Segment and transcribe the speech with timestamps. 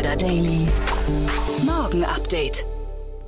[0.00, 0.66] Insider Daily.
[1.66, 2.64] Morgen Update.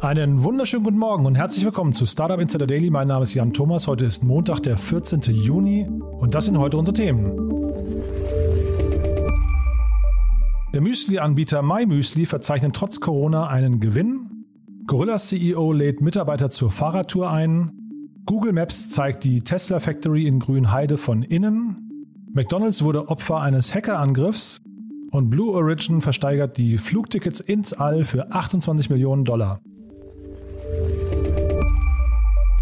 [0.00, 2.88] Einen wunderschönen guten Morgen und herzlich willkommen zu Startup Insider Daily.
[2.88, 3.88] Mein Name ist Jan Thomas.
[3.88, 5.20] Heute ist Montag, der 14.
[5.34, 5.87] Juni
[6.19, 7.37] und das sind heute unsere Themen.
[10.73, 14.46] Der Müsli-Anbieter MyMüsli verzeichnet trotz Corona einen Gewinn.
[14.86, 17.73] Gorillas CEO lädt Mitarbeiter zur Fahrradtour ein.
[18.24, 22.07] Google Maps zeigt die Tesla Factory in Grünheide von innen.
[22.32, 24.62] McDonald's wurde Opfer eines Hackerangriffs
[25.12, 29.61] und Blue Origin versteigert die Flugtickets ins All für 28 Millionen Dollar.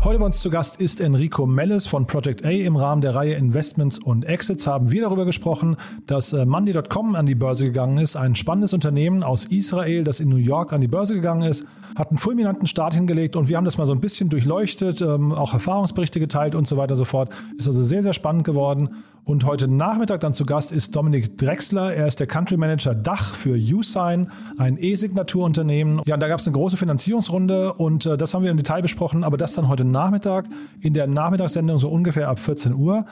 [0.02, 2.48] Heute bei uns zu Gast ist Enrico Melles von Project A.
[2.48, 5.76] Im Rahmen der Reihe Investments und Exits haben wir darüber gesprochen,
[6.06, 8.16] dass äh, Monday.com an die Börse gegangen ist.
[8.16, 12.08] Ein spannendes Unternehmen aus Israel, das in New York an die Börse gegangen ist, hat
[12.08, 15.52] einen fulminanten Start hingelegt und wir haben das mal so ein bisschen durchleuchtet, ähm, auch
[15.52, 17.28] Erfahrungsberichte geteilt und so weiter und so fort.
[17.58, 19.04] Ist also sehr, sehr spannend geworden.
[19.24, 21.94] Und heute Nachmittag dann zu Gast ist Dominik Drexler.
[21.94, 26.02] Er ist der Country Manager Dach für Usign, ein E-Signaturunternehmen.
[26.06, 28.82] Ja, und da gab es eine große Finanzierungsrunde und äh, das haben wir im Detail
[28.82, 30.46] besprochen, aber das dann heute Nachmittag
[30.80, 33.04] in der Nachmittagssendung so ungefähr ab 14 Uhr.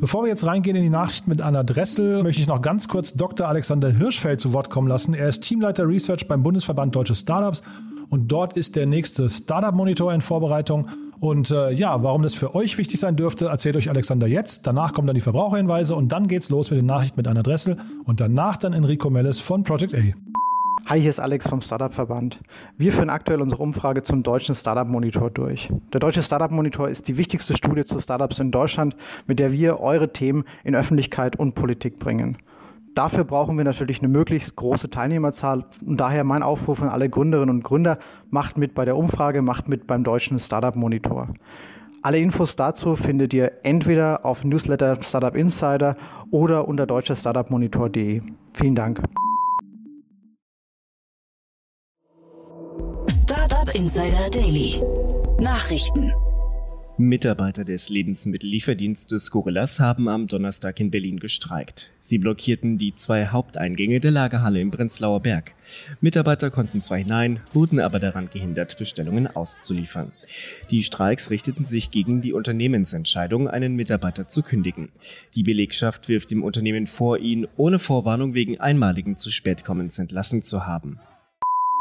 [0.00, 3.14] Bevor wir jetzt reingehen in die Nachricht mit Anna Dressel, möchte ich noch ganz kurz
[3.14, 3.46] Dr.
[3.46, 5.14] Alexander Hirschfeld zu Wort kommen lassen.
[5.14, 7.62] Er ist Teamleiter Research beim Bundesverband Deutsche Startups
[8.10, 10.88] und dort ist der nächste Startup Monitor in Vorbereitung.
[11.22, 14.66] Und äh, ja, warum das für euch wichtig sein dürfte, erzählt euch Alexander jetzt.
[14.66, 17.76] Danach kommen dann die Verbraucherhinweise und dann geht's los mit den Nachrichten mit Anna Dressel
[18.06, 19.98] und danach dann Enrico Melles von Project A.
[20.86, 22.40] Hi, hier ist Alex vom Startup Verband.
[22.76, 25.70] Wir führen aktuell unsere Umfrage zum deutschen Startup Monitor durch.
[25.92, 28.96] Der deutsche Startup Monitor ist die wichtigste Studie zu Startups in Deutschland,
[29.28, 32.36] mit der wir eure Themen in Öffentlichkeit und Politik bringen.
[32.94, 37.56] Dafür brauchen wir natürlich eine möglichst große Teilnehmerzahl und daher mein Aufruf an alle Gründerinnen
[37.56, 37.98] und Gründer,
[38.30, 41.28] macht mit bei der Umfrage, macht mit beim deutschen Startup Monitor.
[42.02, 45.96] Alle Infos dazu findet ihr entweder auf Newsletter Startup Insider
[46.30, 48.20] oder unter deutscherstartupmonitor.de.
[48.52, 49.00] Vielen Dank.
[53.08, 54.82] Startup Insider Daily.
[55.40, 56.12] Nachrichten.
[56.98, 61.90] Mitarbeiter des Lebensmittellieferdienstes Gorillas haben am Donnerstag in Berlin gestreikt.
[62.00, 65.54] Sie blockierten die zwei Haupteingänge der Lagerhalle im Prenzlauer Berg.
[66.02, 70.12] Mitarbeiter konnten zwar hinein, wurden aber daran gehindert, Bestellungen auszuliefern.
[70.70, 74.90] Die Streiks richteten sich gegen die Unternehmensentscheidung, einen Mitarbeiter zu kündigen.
[75.34, 80.66] Die Belegschaft wirft dem Unternehmen vor, ihn ohne Vorwarnung wegen einmaligen zu Spätkommens entlassen zu
[80.66, 81.00] haben.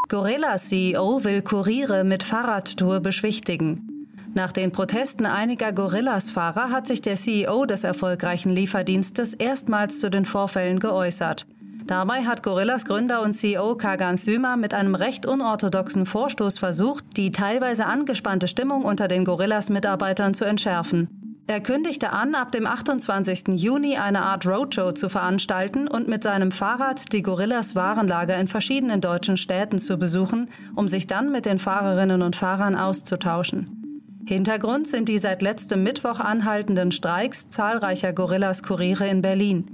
[0.07, 4.00] Gorillas CEO will Kuriere mit Fahrradtour beschwichtigen.
[4.34, 10.24] Nach den Protesten einiger Gorillas-Fahrer hat sich der CEO des erfolgreichen Lieferdienstes erstmals zu den
[10.24, 11.47] Vorfällen geäußert.
[11.86, 17.31] Dabei hat Gorillas Gründer und CEO Kagan Sümer mit einem recht unorthodoxen Vorstoß versucht, die
[17.31, 21.09] teilweise angespannte Stimmung unter den Gorillas-Mitarbeitern zu entschärfen.
[21.47, 23.59] Er kündigte an, ab dem 28.
[23.62, 29.02] Juni eine Art Roadshow zu veranstalten und mit seinem Fahrrad die Gorillas Warenlager in verschiedenen
[29.02, 33.81] deutschen Städten zu besuchen, um sich dann mit den Fahrerinnen und Fahrern auszutauschen.
[34.26, 39.66] Hintergrund sind die seit letztem Mittwoch anhaltenden Streiks zahlreicher Gorillas-Kuriere in Berlin.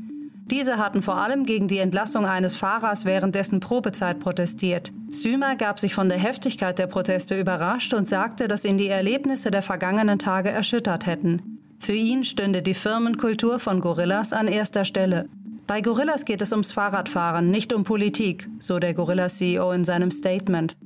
[0.49, 4.93] Diese hatten vor allem gegen die Entlassung eines Fahrers während dessen Probezeit protestiert.
[5.09, 9.51] Sümer gab sich von der Heftigkeit der Proteste überrascht und sagte, dass ihn die Erlebnisse
[9.51, 11.59] der vergangenen Tage erschüttert hätten.
[11.79, 15.27] Für ihn stünde die Firmenkultur von Gorillas an erster Stelle.
[15.67, 20.77] Bei Gorillas geht es ums Fahrradfahren, nicht um Politik, so der Gorillas-CEO in seinem Statement.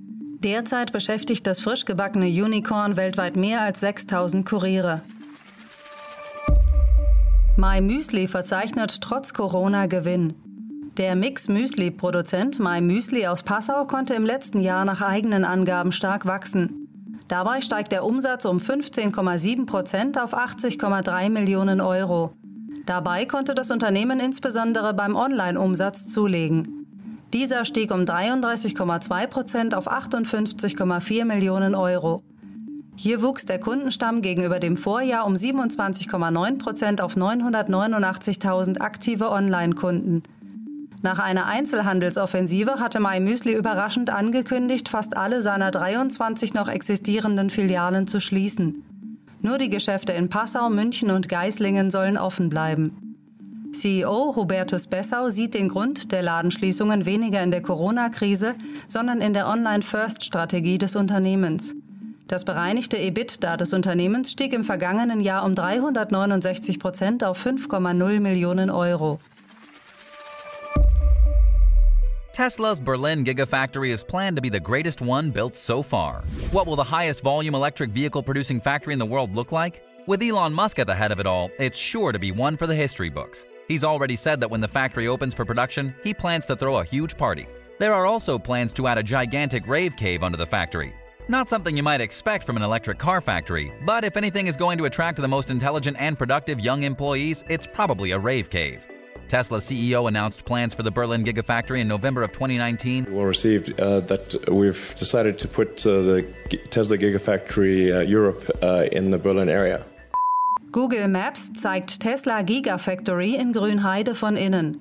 [0.44, 5.02] Derzeit beschäftigt das frisch gebackene Unicorn weltweit mehr als 6000 Kuriere.
[7.58, 10.34] My Müsli verzeichnet trotz Corona Gewinn.
[10.98, 16.88] Der Mix-Müsli-Produzent My Müsli aus Passau konnte im letzten Jahr nach eigenen Angaben stark wachsen.
[17.28, 22.34] Dabei steigt der Umsatz um 15,7 Prozent auf 80,3 Millionen Euro.
[22.88, 26.81] Dabei konnte das Unternehmen insbesondere beim Online-Umsatz zulegen.
[27.34, 32.24] Dieser stieg um 33,2 Prozent auf 58,4 Millionen Euro.
[32.98, 40.24] Hier wuchs der Kundenstamm gegenüber dem Vorjahr um 27,9 Prozent auf 989.000 aktive Online-Kunden.
[41.04, 48.20] Nach einer Einzelhandelsoffensive hatte MyMüsli überraschend angekündigt, fast alle seiner 23 noch existierenden Filialen zu
[48.20, 48.84] schließen.
[49.40, 53.11] Nur die Geschäfte in Passau, München und Geislingen sollen offen bleiben.
[53.72, 58.56] CEO Hubertus Bessau sieht den Grund der Ladenschließungen weniger in der Corona-Krise,
[58.88, 61.74] sondern in der Online-First-Strategie des Unternehmens.
[62.28, 68.70] Das bereinigte EBITDA des Unternehmens stieg im vergangenen Jahr um 369 Prozent auf 5,0 Millionen
[68.70, 69.20] Euro.
[72.34, 76.24] Tesla's Berlin Gigafactory is planned to be the greatest one built so far.
[76.52, 79.82] What will the highest volume electric vehicle producing factory in the world look like?
[80.08, 82.66] With Elon Musk at the head of it all, it's sure to be one for
[82.66, 83.46] the history books.
[83.72, 86.84] He's already said that when the factory opens for production, he plans to throw a
[86.84, 87.48] huge party.
[87.80, 90.94] There are also plans to add a gigantic rave cave under the factory.
[91.30, 94.78] Not something you might expect from an electric car factory, but if anything is going
[94.78, 98.86] to attract the most intelligent and productive young employees, it's probably a rave cave.
[99.30, 103.06] Tesla CEO announced plans for the Berlin Gigafactory in November of 2019.
[103.06, 106.34] We received uh, that we've decided to put uh, the
[106.72, 109.86] Tesla Gigafactory uh, Europe uh, in the Berlin area.
[110.72, 114.78] Google Maps zeigt Tesla Gigafactory in Grünheide von innen.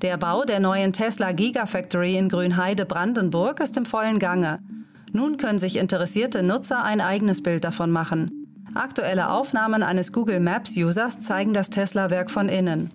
[0.00, 4.60] Der Bau der neuen Tesla Gigafactory in Grünheide Brandenburg ist im vollen Gange.
[5.10, 8.46] Nun können sich interessierte Nutzer ein eigenes Bild davon machen.
[8.74, 12.92] Aktuelle Aufnahmen eines Google Maps Users zeigen das Tesla-Werk von innen.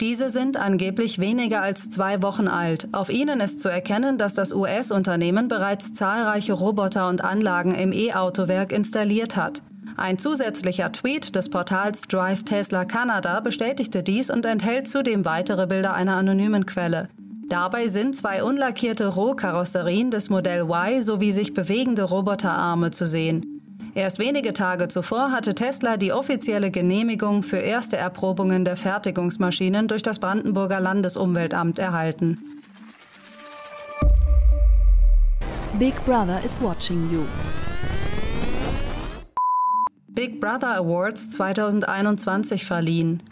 [0.00, 2.86] Diese sind angeblich weniger als zwei Wochen alt.
[2.92, 8.70] Auf ihnen ist zu erkennen, dass das US-Unternehmen bereits zahlreiche Roboter und Anlagen im E-Autowerk
[8.70, 9.60] installiert hat.
[9.98, 15.92] Ein zusätzlicher Tweet des Portals Drive Tesla Canada bestätigte dies und enthält zudem weitere Bilder
[15.94, 17.08] einer anonymen Quelle.
[17.48, 23.60] Dabei sind zwei unlackierte Rohkarosserien des Modell Y sowie sich bewegende Roboterarme zu sehen.
[23.96, 30.04] Erst wenige Tage zuvor hatte Tesla die offizielle Genehmigung für erste Erprobungen der Fertigungsmaschinen durch
[30.04, 32.38] das Brandenburger Landesumweltamt erhalten.
[35.76, 37.24] Big Brother is watching you.
[40.18, 43.22] Big Brother Awards 2021 verliehen.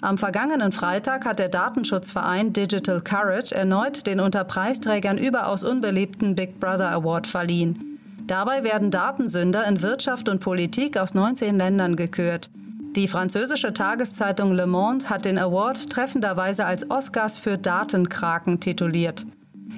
[0.00, 6.58] Am vergangenen Freitag hat der Datenschutzverein Digital Courage erneut den unter Preisträgern überaus unbeliebten Big
[6.58, 8.00] Brother Award verliehen.
[8.26, 12.50] Dabei werden Datensünder in Wirtschaft und Politik aus 19 Ländern gekürt.
[12.96, 19.26] Die französische Tageszeitung Le Monde hat den Award treffenderweise als Oscars für Datenkraken tituliert.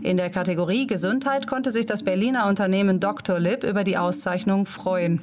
[0.03, 3.39] In der Kategorie Gesundheit konnte sich das Berliner Unternehmen Dr.
[3.41, 5.21] Lib über die Auszeichnung freuen.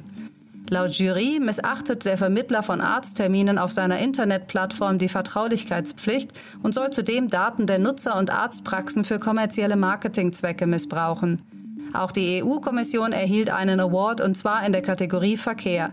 [0.68, 6.30] Laut Jury missachtet der Vermittler von Arztterminen auf seiner Internetplattform die Vertraulichkeitspflicht
[6.62, 11.40] und soll zudem Daten der Nutzer und Arztpraxen für kommerzielle Marketingzwecke missbrauchen.
[11.94, 15.92] Auch die EU-Kommission erhielt einen Award und zwar in der Kategorie Verkehr.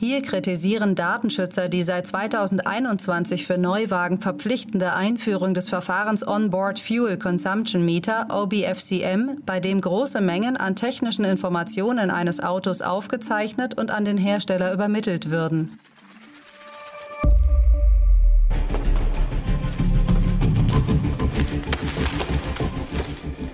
[0.00, 7.84] Hier kritisieren Datenschützer die seit 2021 für Neuwagen verpflichtende Einführung des Verfahrens Onboard Fuel Consumption
[7.84, 14.18] Meter OBFCM, bei dem große Mengen an technischen Informationen eines Autos aufgezeichnet und an den
[14.18, 15.80] Hersteller übermittelt würden.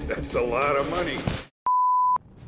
[0.09, 1.17] That's a lot of money.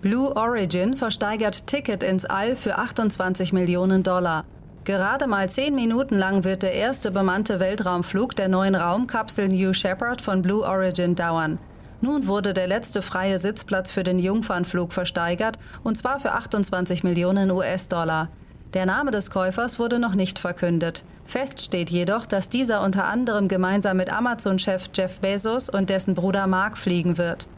[0.07, 4.45] Blue Origin versteigert Ticket ins All für 28 Millionen Dollar.
[4.85, 10.23] Gerade mal zehn Minuten lang wird der erste bemannte Weltraumflug der neuen Raumkapsel New Shepard
[10.23, 11.59] von Blue Origin dauern.
[12.01, 17.51] Nun wurde der letzte freie Sitzplatz für den Jungfernflug versteigert, und zwar für 28 Millionen
[17.51, 18.29] US-Dollar.
[18.75, 21.05] Der Name des Käufers wurde noch nicht verkündet.
[21.25, 26.47] Fest steht jedoch, dass dieser unter anderem gemeinsam mit Amazon-Chef Jeff Bezos und dessen Bruder
[26.47, 27.49] Mark fliegen wird.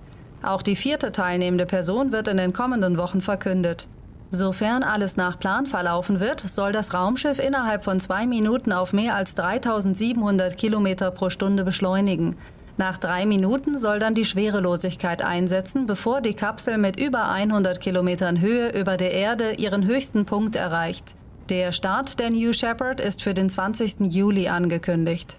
[0.42, 3.88] Auch die vierte teilnehmende Person wird in den kommenden Wochen verkündet.
[4.30, 9.14] Sofern alles nach Plan verlaufen wird, soll das Raumschiff innerhalb von zwei Minuten auf mehr
[9.14, 12.36] als 3700 Kilometer pro Stunde beschleunigen.
[12.76, 18.40] Nach drei Minuten soll dann die Schwerelosigkeit einsetzen, bevor die Kapsel mit über 100 Kilometern
[18.40, 21.16] Höhe über der Erde ihren höchsten Punkt erreicht.
[21.48, 24.12] Der Start der New Shepard ist für den 20.
[24.12, 25.38] Juli angekündigt.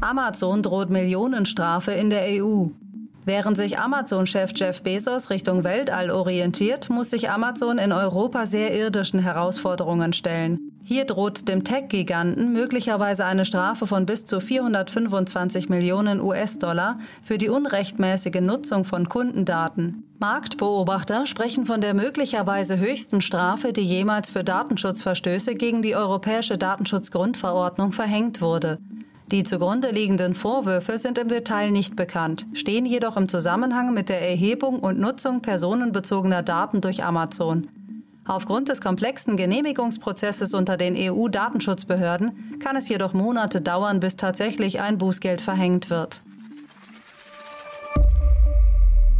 [0.00, 2.68] Amazon droht Millionenstrafe in der EU.
[3.26, 9.20] Während sich Amazon-Chef Jeff Bezos Richtung Weltall orientiert, muss sich Amazon in Europa sehr irdischen
[9.20, 10.58] Herausforderungen stellen.
[10.82, 17.50] Hier droht dem Tech-Giganten möglicherweise eine Strafe von bis zu 425 Millionen US-Dollar für die
[17.50, 20.02] unrechtmäßige Nutzung von Kundendaten.
[20.18, 27.92] Marktbeobachter sprechen von der möglicherweise höchsten Strafe, die jemals für Datenschutzverstöße gegen die Europäische Datenschutzgrundverordnung
[27.92, 28.78] verhängt wurde.
[29.30, 34.28] Die zugrunde liegenden Vorwürfe sind im Detail nicht bekannt, stehen jedoch im Zusammenhang mit der
[34.28, 37.68] Erhebung und Nutzung personenbezogener Daten durch Amazon.
[38.26, 44.98] Aufgrund des komplexen Genehmigungsprozesses unter den EU-Datenschutzbehörden kann es jedoch Monate dauern, bis tatsächlich ein
[44.98, 46.22] Bußgeld verhängt wird.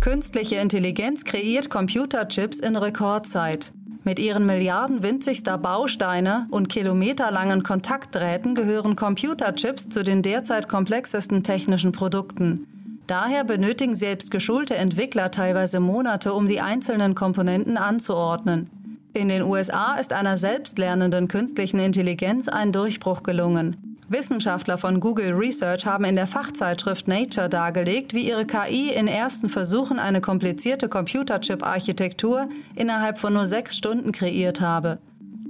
[0.01, 3.71] Künstliche Intelligenz kreiert Computerchips in Rekordzeit.
[4.03, 11.93] Mit ihren Milliarden winzigster Bausteine und kilometerlangen Kontaktdrähten gehören Computerchips zu den derzeit komplexesten technischen
[11.93, 12.67] Produkten.
[13.07, 18.71] Daher benötigen selbst geschulte Entwickler teilweise Monate, um die einzelnen Komponenten anzuordnen.
[19.13, 23.90] In den USA ist einer selbstlernenden künstlichen Intelligenz ein Durchbruch gelungen.
[24.11, 29.49] Wissenschaftler von Google Research haben in der Fachzeitschrift Nature dargelegt, wie ihre KI in ersten
[29.49, 34.99] Versuchen eine komplizierte Computerchip-Architektur innerhalb von nur sechs Stunden kreiert habe.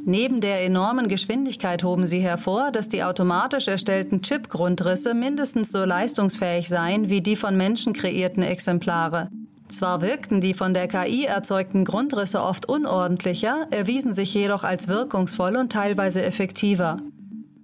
[0.05, 6.69] Neben der enormen Geschwindigkeit hoben sie hervor, dass die automatisch erstellten Chip-Grundrisse mindestens so leistungsfähig
[6.69, 9.31] seien wie die von Menschen kreierten Exemplare.
[9.69, 15.57] Zwar wirkten die von der KI erzeugten Grundrisse oft unordentlicher, erwiesen sich jedoch als wirkungsvoll
[15.57, 16.99] und teilweise effektiver.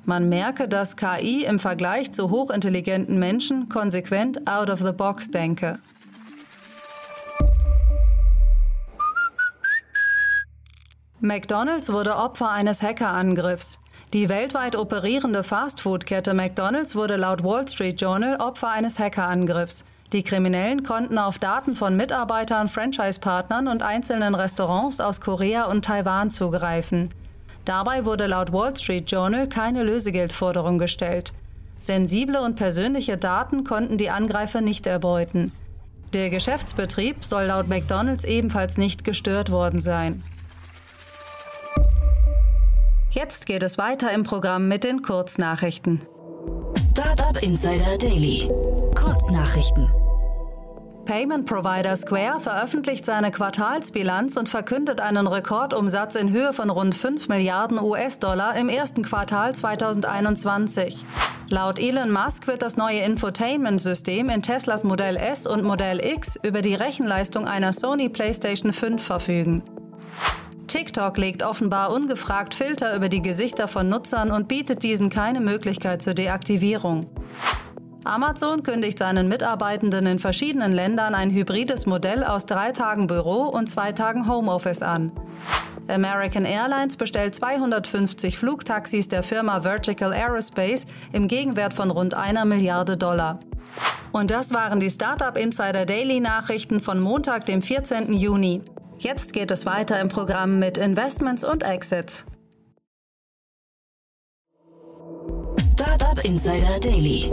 [0.08, 5.80] Man merke, dass KI im Vergleich zu hochintelligenten Menschen konsequent out of the box denke.
[11.18, 13.80] McDonald's wurde Opfer eines Hackerangriffs.
[14.12, 19.84] Die weltweit operierende Fastfood-Kette McDonald's wurde laut Wall Street Journal Opfer eines Hackerangriffs.
[20.12, 26.30] Die Kriminellen konnten auf Daten von Mitarbeitern, Franchise-Partnern und einzelnen Restaurants aus Korea und Taiwan
[26.30, 27.10] zugreifen.
[27.66, 31.32] Dabei wurde laut Wall Street Journal keine Lösegeldforderung gestellt.
[31.78, 35.52] Sensible und persönliche Daten konnten die Angreifer nicht erbeuten.
[36.14, 40.22] Der Geschäftsbetrieb soll laut McDonald's ebenfalls nicht gestört worden sein.
[43.10, 46.00] Jetzt geht es weiter im Programm mit den Kurznachrichten.
[46.90, 48.48] Startup Insider Daily.
[48.94, 50.05] Kurznachrichten.
[51.06, 57.28] Payment Provider Square veröffentlicht seine Quartalsbilanz und verkündet einen Rekordumsatz in Höhe von rund 5
[57.28, 61.06] Milliarden US-Dollar im ersten Quartal 2021.
[61.48, 66.60] Laut Elon Musk wird das neue Infotainment-System in Teslas Modell S und Modell X über
[66.60, 69.62] die Rechenleistung einer Sony PlayStation 5 verfügen.
[70.66, 76.02] TikTok legt offenbar ungefragt Filter über die Gesichter von Nutzern und bietet diesen keine Möglichkeit
[76.02, 77.06] zur Deaktivierung.
[78.06, 83.68] Amazon kündigt seinen Mitarbeitenden in verschiedenen Ländern ein hybrides Modell aus drei Tagen Büro und
[83.68, 85.12] zwei Tagen Homeoffice an.
[85.88, 92.96] American Airlines bestellt 250 Flugtaxis der Firma Vertical Aerospace im Gegenwert von rund einer Milliarde
[92.96, 93.38] Dollar.
[94.12, 98.12] Und das waren die Startup Insider Daily Nachrichten von Montag, dem 14.
[98.12, 98.62] Juni.
[98.98, 102.24] Jetzt geht es weiter im Programm mit Investments und Exits.
[105.74, 107.30] Startup Insider Daily.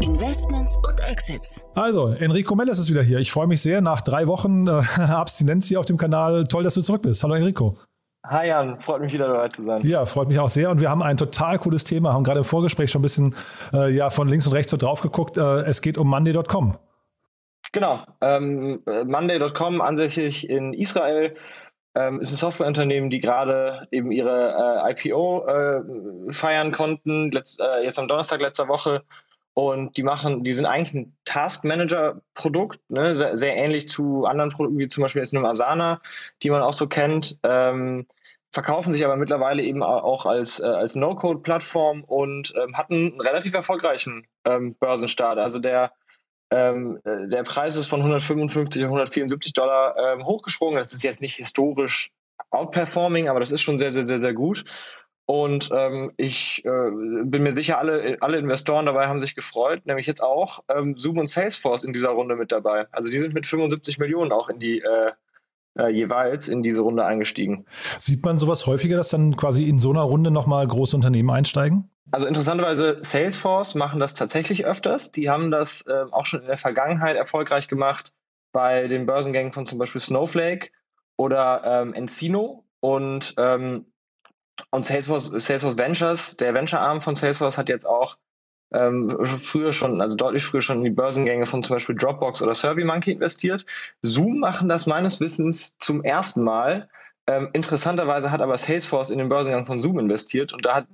[0.00, 1.64] Investments und Exits.
[1.74, 3.18] Also, Enrico Melles ist wieder hier.
[3.18, 3.80] Ich freue mich sehr.
[3.80, 6.46] Nach drei Wochen äh, Abstinenz hier auf dem Kanal.
[6.46, 7.22] Toll, dass du zurück bist.
[7.24, 7.76] Hallo Enrico.
[8.24, 9.84] Hi Jan, freut mich wieder dabei zu sein.
[9.86, 10.70] Ja, freut mich auch sehr.
[10.70, 13.34] Und wir haben ein total cooles Thema, haben gerade im Vorgespräch schon ein bisschen
[13.72, 15.36] äh, ja, von links und rechts so drauf geguckt.
[15.36, 16.76] Äh, es geht um Monday.com.
[17.72, 18.00] Genau.
[18.20, 21.34] Ähm, Monday.com, ansässig in Israel,
[21.94, 27.82] ähm, ist ein Softwareunternehmen, die gerade eben ihre äh, IPO äh, feiern konnten, letzt, äh,
[27.82, 29.02] jetzt am Donnerstag letzter Woche.
[29.58, 33.16] Und die machen, die sind eigentlich ein Task Manager Produkt, ne?
[33.16, 36.00] sehr, sehr, ähnlich zu anderen Produkten, wie zum Beispiel jetzt einem Asana,
[36.44, 37.40] die man auch so kennt.
[37.42, 38.06] Ähm,
[38.52, 43.52] verkaufen sich aber mittlerweile eben auch als, äh, als No-Code-Plattform und ähm, hatten einen relativ
[43.52, 45.40] erfolgreichen ähm, Börsenstart.
[45.40, 45.90] Also der
[46.52, 50.78] ähm, äh, der Preis ist von 155 auf 174 Dollar ähm, hochgesprungen.
[50.78, 52.12] Das ist jetzt nicht historisch
[52.52, 54.64] outperforming, aber das ist schon sehr, sehr, sehr, sehr gut.
[55.30, 60.06] Und ähm, ich äh, bin mir sicher, alle, alle Investoren dabei haben sich gefreut, nämlich
[60.06, 62.86] jetzt auch ähm, Zoom und Salesforce in dieser Runde mit dabei.
[62.92, 65.10] Also die sind mit 75 Millionen auch in die äh,
[65.78, 67.66] äh, jeweils in diese Runde eingestiegen.
[67.98, 71.90] Sieht man sowas häufiger, dass dann quasi in so einer Runde nochmal große Unternehmen einsteigen?
[72.10, 75.12] Also interessanterweise, Salesforce machen das tatsächlich öfters.
[75.12, 78.14] Die haben das äh, auch schon in der Vergangenheit erfolgreich gemacht
[78.52, 80.70] bei den Börsengängen von zum Beispiel Snowflake
[81.18, 83.84] oder ähm, Encino und, ähm,
[84.70, 88.16] und Salesforce, Salesforce Ventures, der Venture-Arm von Salesforce hat jetzt auch
[88.72, 92.54] ähm, früher schon, also deutlich früher schon in die Börsengänge von zum Beispiel Dropbox oder
[92.54, 93.64] SurveyMonkey investiert.
[94.02, 96.88] Zoom machen das meines Wissens zum ersten Mal.
[97.26, 100.86] Ähm, interessanterweise hat aber Salesforce in den Börsengang von Zoom investiert und da hat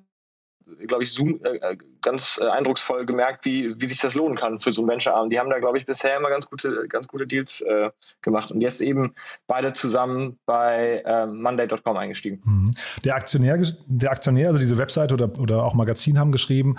[0.87, 4.61] glaube ich, Zoom äh, äh, ganz äh, eindrucksvoll gemerkt, wie, wie sich das lohnen kann
[4.61, 5.31] für so einen Venture-Arm.
[5.31, 7.91] Die haben da, glaube ich, bisher immer ganz gute, ganz gute Deals äh,
[8.23, 9.15] gemacht und jetzt eben
[9.47, 12.41] beide zusammen bei ähm, Monday.com eingestiegen.
[12.45, 12.71] Mhm.
[13.05, 16.77] Der Aktionär, der Aktionär, also diese Webseite oder, oder auch Magazin haben geschrieben,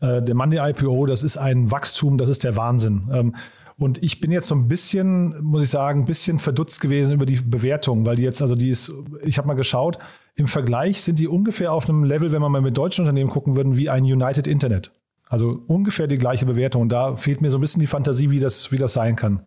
[0.00, 3.08] äh, der Monday IPO, das ist ein Wachstum, das ist der Wahnsinn.
[3.12, 3.36] Ähm,
[3.78, 7.26] und ich bin jetzt so ein bisschen, muss ich sagen, ein bisschen verdutzt gewesen über
[7.26, 9.98] die Bewertung, weil die jetzt, also die ist, ich habe mal geschaut,
[10.36, 13.56] im Vergleich sind die ungefähr auf einem Level, wenn man mal mit deutschen Unternehmen gucken
[13.56, 14.92] würden, wie ein United Internet.
[15.28, 16.82] Also ungefähr die gleiche Bewertung.
[16.82, 19.46] Und da fehlt mir so ein bisschen die Fantasie, wie das, wie das sein kann.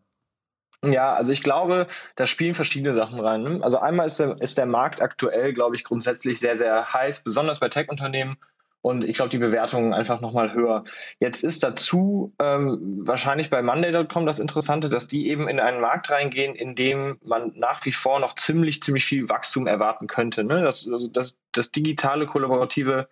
[0.85, 3.43] Ja, also ich glaube, da spielen verschiedene Sachen rein.
[3.43, 3.59] Ne?
[3.61, 7.59] Also einmal ist der, ist der Markt aktuell, glaube ich, grundsätzlich sehr, sehr heiß, besonders
[7.59, 8.37] bei Tech-Unternehmen.
[8.81, 10.83] Und ich glaube, die Bewertungen einfach nochmal höher.
[11.19, 16.09] Jetzt ist dazu ähm, wahrscheinlich bei Monday.com das Interessante, dass die eben in einen Markt
[16.09, 20.43] reingehen, in dem man nach wie vor noch ziemlich, ziemlich viel Wachstum erwarten könnte.
[20.43, 20.61] Ne?
[20.61, 23.07] Das, also das, das digitale, kollaborative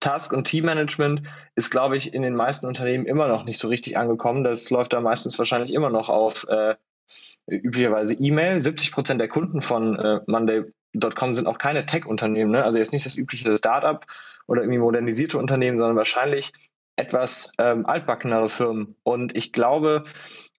[0.00, 1.22] Task- und Teammanagement
[1.54, 4.42] ist, glaube ich, in den meisten Unternehmen immer noch nicht so richtig angekommen.
[4.42, 6.74] Das läuft da meistens wahrscheinlich immer noch auf äh,
[7.46, 8.60] üblicherweise E-Mail.
[8.60, 12.64] 70 Prozent der Kunden von äh, Monday Monday.com sind auch keine Tech-Unternehmen, ne?
[12.64, 14.04] also jetzt nicht das übliche Startup
[14.50, 16.52] oder irgendwie modernisierte Unternehmen, sondern wahrscheinlich
[16.96, 18.96] etwas ähm, altbackenere Firmen.
[19.04, 20.04] Und ich glaube,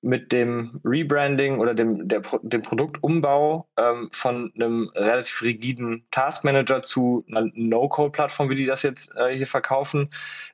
[0.01, 7.25] mit dem Rebranding oder dem, der, dem Produktumbau ähm, von einem relativ rigiden Taskmanager zu
[7.29, 10.09] einer No-Code-Plattform, wie die das jetzt äh, hier verkaufen,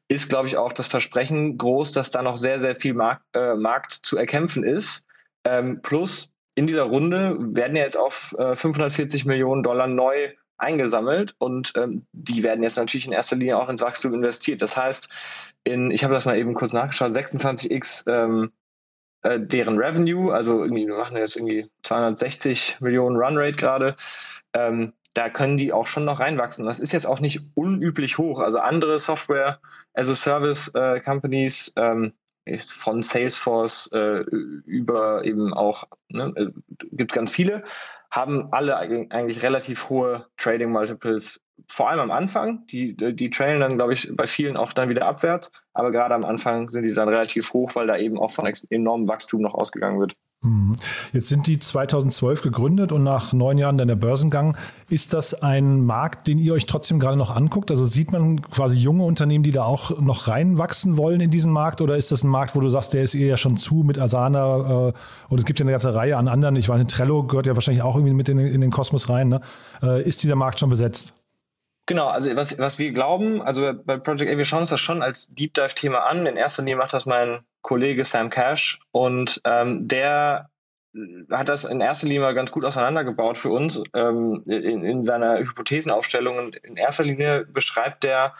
[0.09, 3.55] ist, glaube ich, auch das Versprechen groß, dass da noch sehr, sehr viel Markt, äh,
[3.55, 5.05] Markt zu erkämpfen ist.
[5.45, 11.35] Ähm, plus in dieser Runde werden ja jetzt auf äh, 540 Millionen Dollar neu eingesammelt
[11.37, 14.61] und ähm, die werden jetzt natürlich in erster Linie auch ins Wachstum investiert.
[14.61, 15.07] Das heißt,
[15.63, 18.51] in, ich habe das mal eben kurz nachgeschaut, 26x ähm,
[19.21, 23.95] äh, deren Revenue, also irgendwie, wir machen jetzt irgendwie 260 Millionen Runrate gerade,
[24.53, 26.65] ähm, da können die auch schon noch reinwachsen.
[26.65, 28.39] Das ist jetzt auch nicht unüblich hoch.
[28.39, 29.59] Also andere Software
[29.95, 32.13] as a Service äh, Companies ähm,
[32.59, 36.47] von Salesforce äh, über eben auch, ne, äh,
[36.91, 37.63] gibt ganz viele,
[38.11, 43.77] haben alle eigentlich relativ hohe Trading Multiples vor allem am Anfang, die, die trailen dann,
[43.77, 47.09] glaube ich, bei vielen auch dann wieder abwärts, aber gerade am Anfang sind die dann
[47.09, 50.15] relativ hoch, weil da eben auch von enormem Wachstum noch ausgegangen wird.
[50.43, 50.75] Hm.
[51.13, 54.55] Jetzt sind die 2012 gegründet und nach neun Jahren dann der Börsengang.
[54.87, 57.71] Ist das ein Markt, den ihr euch trotzdem gerade noch anguckt?
[57.71, 61.81] Also sieht man quasi junge Unternehmen, die da auch noch reinwachsen wollen in diesen Markt?
[61.81, 64.89] Oder ist das ein Markt, wo du sagst, der ist eher schon zu mit Asana
[64.89, 64.93] äh,
[65.29, 66.55] und es gibt ja eine ganze Reihe an anderen?
[66.55, 69.29] Ich weiß Trello gehört ja wahrscheinlich auch irgendwie mit in, in den Kosmos rein.
[69.29, 69.41] Ne?
[69.81, 71.16] Äh, ist dieser Markt schon besetzt?
[71.87, 75.01] Genau, also was, was wir glauben, also bei Project A, wir schauen uns das schon
[75.01, 76.25] als Deep Dive-Thema an.
[76.25, 80.49] In erster Linie macht das mein Kollege Sam Cash und ähm, der
[81.31, 85.39] hat das in erster Linie mal ganz gut auseinandergebaut für uns ähm, in, in seiner
[85.39, 86.37] Hypothesenaufstellung.
[86.37, 88.33] Und in erster Linie beschreibt der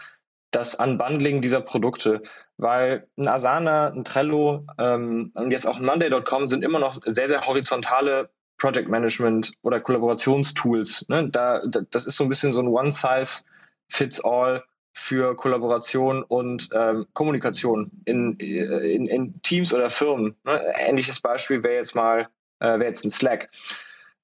[0.51, 2.23] das Unbundling dieser Produkte,
[2.57, 7.27] weil ein Asana, ein Trello ähm, und jetzt auch ein Monday.com sind immer noch sehr,
[7.29, 11.07] sehr horizontale Project Management oder Kollaborationstools.
[11.09, 11.29] Ne?
[11.29, 17.91] Da, da, das ist so ein bisschen so ein One-Size-Fits-All für Kollaboration und ähm, Kommunikation
[18.05, 20.35] in, in, in, Teams oder Firmen.
[20.43, 20.59] Ne?
[20.87, 22.27] Ähnliches Beispiel wäre jetzt mal
[22.59, 23.49] äh, wäre jetzt ein Slack,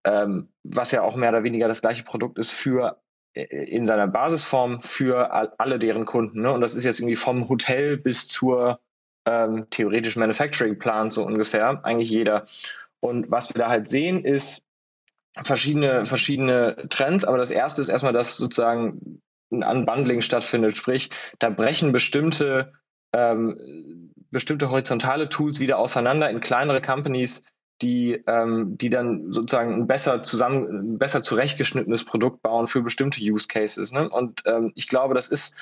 [0.04, 3.00] ähm, was ja auch mehr oder weniger das gleiche Produkt ist für
[3.36, 6.41] äh, in seiner Basisform für alle deren Kunden.
[6.41, 6.52] Ne?
[6.52, 8.80] Und das ist jetzt irgendwie vom Hotel bis zur
[9.26, 12.46] ähm, theoretisch Manufacturing Plant so ungefähr, eigentlich jeder.
[13.04, 14.66] Und was wir da halt sehen, ist
[15.44, 17.26] verschiedene, verschiedene Trends.
[17.26, 20.78] Aber das erste ist erstmal, dass sozusagen ein Unbundling stattfindet.
[20.78, 22.72] Sprich, da brechen bestimmte,
[23.13, 27.44] ähm, bestimmte horizontale Tools wieder auseinander in kleinere Companies,
[27.82, 33.20] die, ähm, die dann sozusagen ein besser zusammen, ein besser zurechtgeschnittenes Produkt bauen für bestimmte
[33.22, 33.92] Use Cases.
[33.92, 34.10] Ne?
[34.10, 35.60] Und ähm, ich glaube, das ist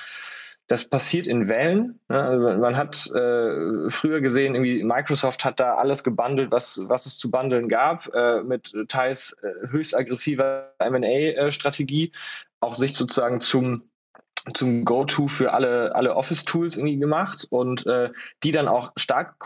[0.68, 2.00] das passiert in Wellen.
[2.08, 2.20] Ne?
[2.20, 7.18] Also man hat äh, früher gesehen, irgendwie Microsoft hat da alles gebundelt, was, was es
[7.18, 12.12] zu bundeln gab, äh, mit teils äh, höchst aggressiver MA-Strategie,
[12.60, 13.82] auch sich sozusagen zum
[14.54, 18.10] zum Go-To für alle, alle Office-Tools irgendwie gemacht und äh,
[18.42, 19.36] die dann auch stark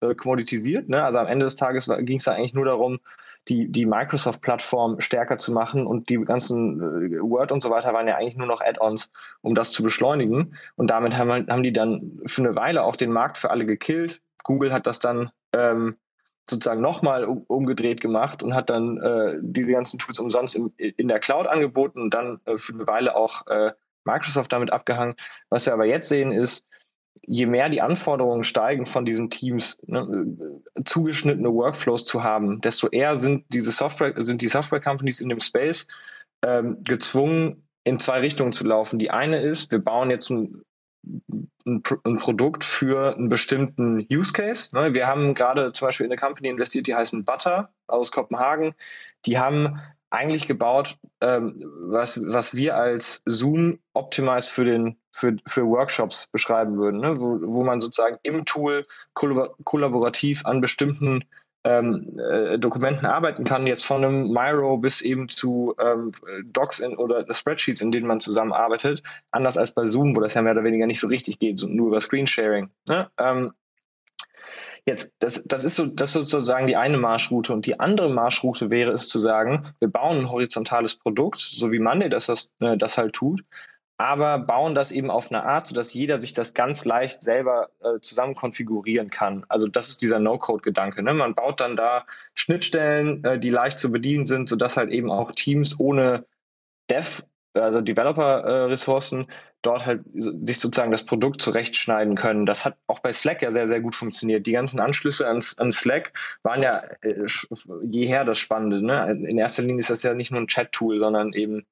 [0.00, 0.88] äh, kommoditisiert.
[0.88, 1.02] Ne?
[1.02, 3.00] Also am Ende des Tages ging es da eigentlich nur darum,
[3.48, 8.08] die, die Microsoft-Plattform stärker zu machen und die ganzen äh, Word und so weiter waren
[8.08, 10.56] ja eigentlich nur noch Add-ons, um das zu beschleunigen.
[10.76, 14.22] Und damit haben, haben die dann für eine Weile auch den Markt für alle gekillt.
[14.44, 15.96] Google hat das dann ähm,
[16.48, 21.08] sozusagen nochmal um, umgedreht gemacht und hat dann äh, diese ganzen Tools umsonst in, in
[21.08, 23.72] der Cloud angeboten und dann äh, für eine Weile auch äh,
[24.04, 25.16] Microsoft damit abgehangen.
[25.48, 26.66] Was wir aber jetzt sehen ist,
[27.22, 30.26] je mehr die Anforderungen steigen von diesen Teams, ne,
[30.84, 35.40] zugeschnittene Workflows zu haben, desto eher sind diese Software, sind die Software Companies in dem
[35.40, 35.86] Space
[36.42, 38.98] ähm, gezwungen, in zwei Richtungen zu laufen.
[38.98, 40.62] Die eine ist, wir bauen jetzt ein,
[41.66, 44.74] ein, ein Produkt für einen bestimmten Use Case.
[44.74, 44.94] Ne?
[44.94, 48.74] Wir haben gerade zum Beispiel in eine Company investiert, die heißen Butter aus Kopenhagen.
[49.26, 55.64] Die haben eigentlich gebaut, ähm, was, was wir als Zoom Optimized für, den, für, für
[55.66, 57.14] Workshops beschreiben würden, ne?
[57.16, 61.24] wo, wo man sozusagen im Tool kollaborativ an bestimmten
[61.62, 66.10] ähm, äh, Dokumenten arbeiten kann, jetzt von einem Miro bis eben zu ähm,
[66.44, 70.42] Docs in, oder Spreadsheets, in denen man zusammenarbeitet, anders als bei Zoom, wo das ja
[70.42, 72.70] mehr oder weniger nicht so richtig geht, so nur über Screensharing.
[72.88, 73.08] Ne?
[73.18, 73.52] Ähm,
[74.86, 77.54] Jetzt, das, das, ist so, das ist sozusagen die eine Marschroute.
[77.54, 81.78] Und die andere Marschroute wäre es zu sagen, wir bauen ein horizontales Produkt, so wie
[81.78, 83.42] Monday das, das, äh, das halt tut,
[83.96, 88.00] aber bauen das eben auf eine Art, sodass jeder sich das ganz leicht selber äh,
[88.00, 89.46] zusammen konfigurieren kann.
[89.48, 91.02] Also das ist dieser No-Code-Gedanke.
[91.02, 91.14] Ne?
[91.14, 92.04] Man baut dann da
[92.34, 96.24] Schnittstellen, äh, die leicht zu bedienen sind, sodass halt eben auch Teams ohne
[96.90, 97.22] Dev,
[97.54, 99.28] also Developer-Ressourcen,
[99.62, 102.46] dort halt sich sozusagen das Produkt zurechtschneiden können.
[102.46, 104.46] Das hat auch bei Slack ja sehr, sehr gut funktioniert.
[104.46, 107.24] Die ganzen Anschlüsse an, an Slack waren ja äh,
[107.84, 108.84] jeher das Spannende.
[108.84, 109.10] Ne?
[109.28, 111.64] In erster Linie ist das ja nicht nur ein Chat-Tool, sondern eben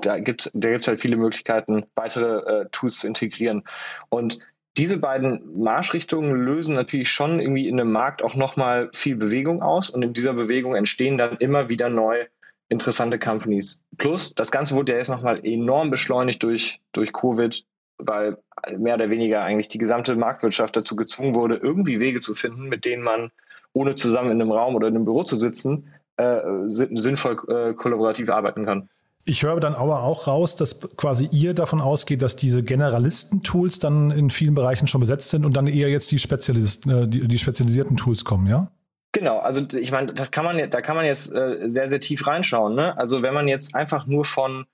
[0.00, 3.62] da gibt es da gibt's halt viele Möglichkeiten, weitere äh, Tools zu integrieren.
[4.08, 4.38] Und
[4.76, 9.88] diese beiden Marschrichtungen lösen natürlich schon irgendwie in dem Markt auch nochmal viel Bewegung aus
[9.90, 12.26] und in dieser Bewegung entstehen dann immer wieder neu
[12.68, 13.84] interessante Companies.
[13.96, 17.64] Plus, das Ganze wurde ja jetzt nochmal enorm beschleunigt durch, durch Covid,
[17.98, 18.36] weil
[18.76, 22.84] mehr oder weniger eigentlich die gesamte Marktwirtschaft dazu gezwungen wurde, irgendwie Wege zu finden, mit
[22.84, 23.30] denen man,
[23.72, 28.28] ohne zusammen in einem Raum oder in einem Büro zu sitzen, äh, sinnvoll äh, kollaborativ
[28.30, 28.88] arbeiten kann.
[29.28, 34.12] Ich höre dann aber auch raus, dass quasi ihr davon ausgeht, dass diese Generalisten-Tools dann
[34.12, 37.38] in vielen Bereichen schon besetzt sind und dann eher jetzt die, Spezialist, äh, die, die
[37.38, 38.70] spezialisierten Tools kommen, ja?
[39.10, 42.26] Genau, also ich meine, das kann man, da kann man jetzt äh, sehr, sehr tief
[42.26, 42.76] reinschauen.
[42.76, 42.96] Ne?
[42.98, 44.66] Also wenn man jetzt einfach nur von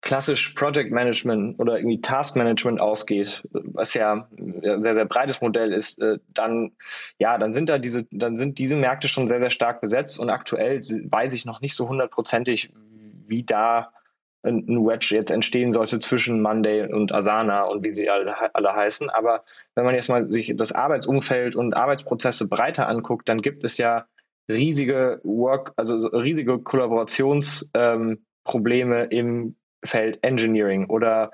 [0.00, 5.72] klassisch Project Management oder irgendwie Task Management ausgeht, was ja ein sehr, sehr breites Modell
[5.72, 6.72] ist, äh, dann,
[7.18, 10.30] ja, dann sind da diese, dann sind diese Märkte schon sehr, sehr stark besetzt und
[10.30, 12.70] aktuell weiß ich noch nicht so hundertprozentig,
[13.28, 13.92] wie da
[14.46, 19.10] ein Wedge jetzt entstehen sollte zwischen Monday und Asana und wie sie alle, alle heißen.
[19.10, 23.76] Aber wenn man jetzt mal sich das Arbeitsumfeld und Arbeitsprozesse breiter anguckt, dann gibt es
[23.76, 24.06] ja
[24.48, 31.32] riesige Work, also riesige Kollaborationsprobleme ähm, im Feld Engineering oder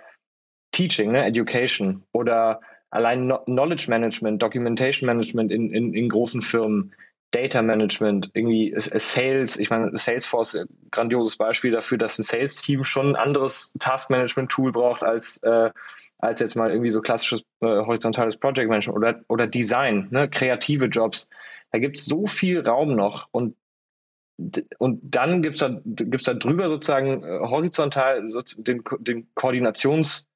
[0.72, 6.92] Teaching, ne, Education oder allein Knowledge Management, Documentation Management in, in, in großen Firmen.
[7.32, 13.16] Data Management, irgendwie Sales, ich meine, Salesforce, grandioses Beispiel dafür, dass ein Sales-Team schon ein
[13.16, 15.70] anderes Task-Management-Tool braucht als, äh,
[16.18, 20.28] als jetzt mal irgendwie so klassisches äh, horizontales Project Management oder, oder Design, ne?
[20.28, 21.28] kreative Jobs.
[21.72, 23.56] Da gibt es so viel Raum noch und
[24.78, 30.26] und dann gibt es da, da drüber sozusagen äh, horizontal den, den Koordinations,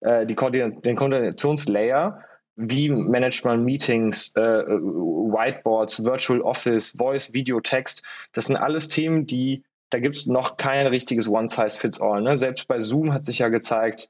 [0.00, 2.24] äh, die Koordin den Koordinationslayer,
[2.56, 8.02] wie managt man Meetings, äh, Whiteboards, Virtual Office, Voice, Video, Text.
[8.32, 12.22] Das sind alles Themen, die, da gibt es noch kein richtiges One-Size-Fits-All.
[12.22, 12.36] Ne?
[12.38, 14.08] Selbst bei Zoom hat sich ja gezeigt,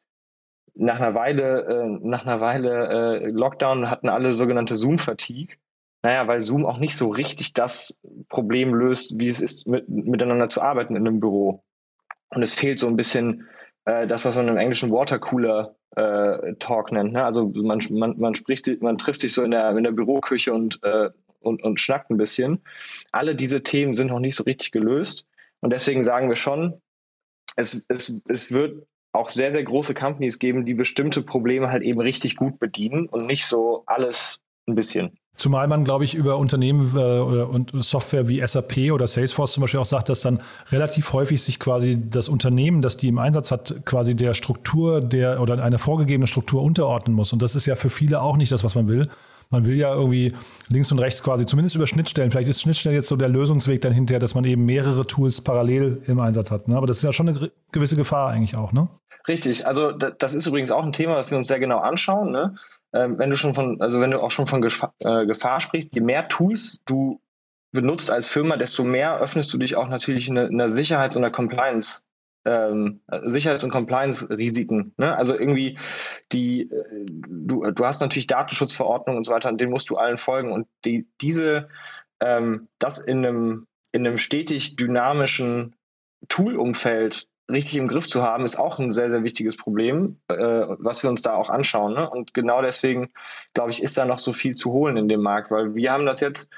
[0.75, 5.57] nach einer Weile, äh, nach einer Weile äh, Lockdown hatten alle sogenannte Zoom-Fatigue.
[6.03, 10.49] Naja, weil Zoom auch nicht so richtig das Problem löst, wie es ist, mit, miteinander
[10.49, 11.65] zu arbeiten in einem Büro.
[12.29, 13.49] Und es fehlt so ein bisschen
[13.87, 17.15] äh, das, was man im Englischen Watercooler äh, Talk nennt.
[17.15, 17.25] Ne?
[17.25, 20.79] Also man, man, man spricht, man trifft sich so in der, in der Büroküche und,
[20.83, 22.61] äh, und, und schnackt ein bisschen.
[23.13, 25.27] Alle diese Themen sind noch nicht so richtig gelöst.
[25.61, 26.81] Und deswegen sagen wir schon,
[27.57, 32.01] es, es, es wird auch sehr, sehr große Companies geben, die bestimmte Probleme halt eben
[32.01, 35.19] richtig gut bedienen und nicht so alles ein bisschen.
[35.37, 39.81] Zumal man, glaube ich, über Unternehmen äh, und Software wie SAP oder Salesforce zum Beispiel
[39.81, 40.41] auch sagt, dass dann
[40.73, 45.41] relativ häufig sich quasi das Unternehmen, das die im Einsatz hat, quasi der Struktur der
[45.43, 47.35] oder einer vorgegebenen Struktur unterordnen muss.
[47.35, 49.09] Und das ist ja für viele auch nicht das, was man will.
[49.51, 50.35] Man will ja irgendwie
[50.69, 52.31] links und rechts quasi, zumindest über Schnittstellen.
[52.31, 56.03] Vielleicht ist Schnittstelle jetzt so der Lösungsweg dann hinterher, dass man eben mehrere Tools parallel
[56.07, 56.67] im Einsatz hat.
[56.67, 56.77] Ne?
[56.77, 58.89] Aber das ist ja schon eine gewisse Gefahr eigentlich auch, ne?
[59.29, 62.31] Richtig, also das ist übrigens auch ein Thema, was wir uns sehr genau anschauen.
[62.31, 62.55] Ne?
[62.93, 65.95] Ähm, wenn du schon von, also wenn du auch schon von Gefahr, äh, Gefahr sprichst,
[65.95, 67.21] je mehr Tools du
[67.73, 71.33] benutzt als Firma, desto mehr öffnest du dich auch natürlich in einer Sicherheits- und einer
[71.33, 72.03] Compliance
[72.47, 74.95] ähm, Sicherheits- und Compliance-Risiken.
[74.97, 75.17] Ne?
[75.17, 75.77] Also irgendwie
[76.33, 80.17] die, äh, du, du hast natürlich Datenschutzverordnungen und so weiter, und denen musst du allen
[80.17, 80.53] folgen.
[80.53, 81.69] Und die, diese,
[82.21, 85.75] ähm, das in einem, in einem stetig dynamischen
[86.29, 91.03] Tool-Umfeld richtig im Griff zu haben, ist auch ein sehr, sehr wichtiges Problem, äh, was
[91.03, 91.95] wir uns da auch anschauen.
[91.95, 92.09] Ne?
[92.09, 93.11] Und genau deswegen,
[93.55, 96.07] glaube ich, ist da noch so viel zu holen in dem Markt, weil wir haben
[96.07, 96.51] das jetzt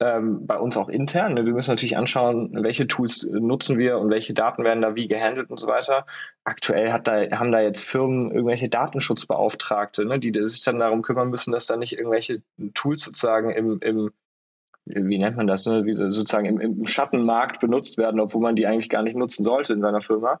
[0.00, 1.34] ähm, bei uns auch intern.
[1.34, 1.44] Ne?
[1.44, 5.50] Wir müssen natürlich anschauen, welche Tools nutzen wir und welche Daten werden da wie gehandelt
[5.50, 6.06] und so weiter.
[6.44, 10.18] Aktuell hat da, haben da jetzt Firmen irgendwelche Datenschutzbeauftragte, ne?
[10.18, 14.10] die sich dann darum kümmern müssen, dass da nicht irgendwelche Tools sozusagen im, im
[14.94, 15.84] wie nennt man das, ne?
[15.84, 19.72] wie sozusagen im, im Schattenmarkt benutzt werden, obwohl man die eigentlich gar nicht nutzen sollte
[19.72, 20.40] in seiner Firma.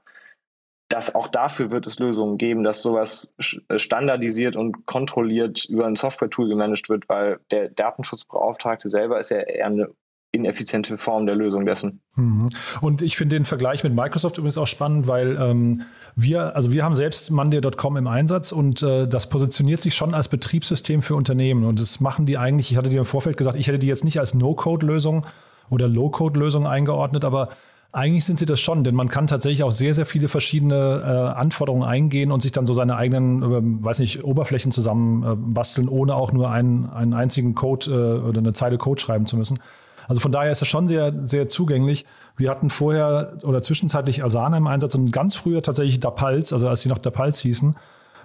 [0.88, 3.36] Das, auch dafür wird es Lösungen geben, dass sowas
[3.68, 9.38] äh, standardisiert und kontrolliert über ein Software-Tool gemanagt wird, weil der Datenschutzbeauftragte selber ist ja
[9.38, 9.90] eher eine
[10.32, 12.00] ineffiziente Form der Lösung dessen.
[12.14, 12.48] Mhm.
[12.80, 15.82] Und ich finde den Vergleich mit Microsoft übrigens auch spannend, weil ähm,
[16.14, 20.28] wir, also wir haben selbst Monday.com im Einsatz und äh, das positioniert sich schon als
[20.28, 21.64] Betriebssystem für Unternehmen.
[21.64, 24.04] Und das machen die eigentlich, ich hatte dir im Vorfeld gesagt, ich hätte die jetzt
[24.04, 25.26] nicht als No-Code-Lösung
[25.68, 27.50] oder Low-Code-Lösung eingeordnet, aber
[27.92, 31.38] eigentlich sind sie das schon, denn man kann tatsächlich auch sehr, sehr viele verschiedene äh,
[31.38, 36.14] Anforderungen eingehen und sich dann so seine eigenen, äh, weiß nicht, Oberflächen zusammen äh, ohne
[36.14, 39.58] auch nur einen, einen einzigen Code äh, oder eine Zeile Code schreiben zu müssen.
[40.10, 42.04] Also von daher ist es schon sehr, sehr zugänglich.
[42.36, 46.82] Wir hatten vorher oder zwischenzeitlich Asana im Einsatz und ganz früher tatsächlich Dapals, also als
[46.82, 47.76] sie noch Dapals hießen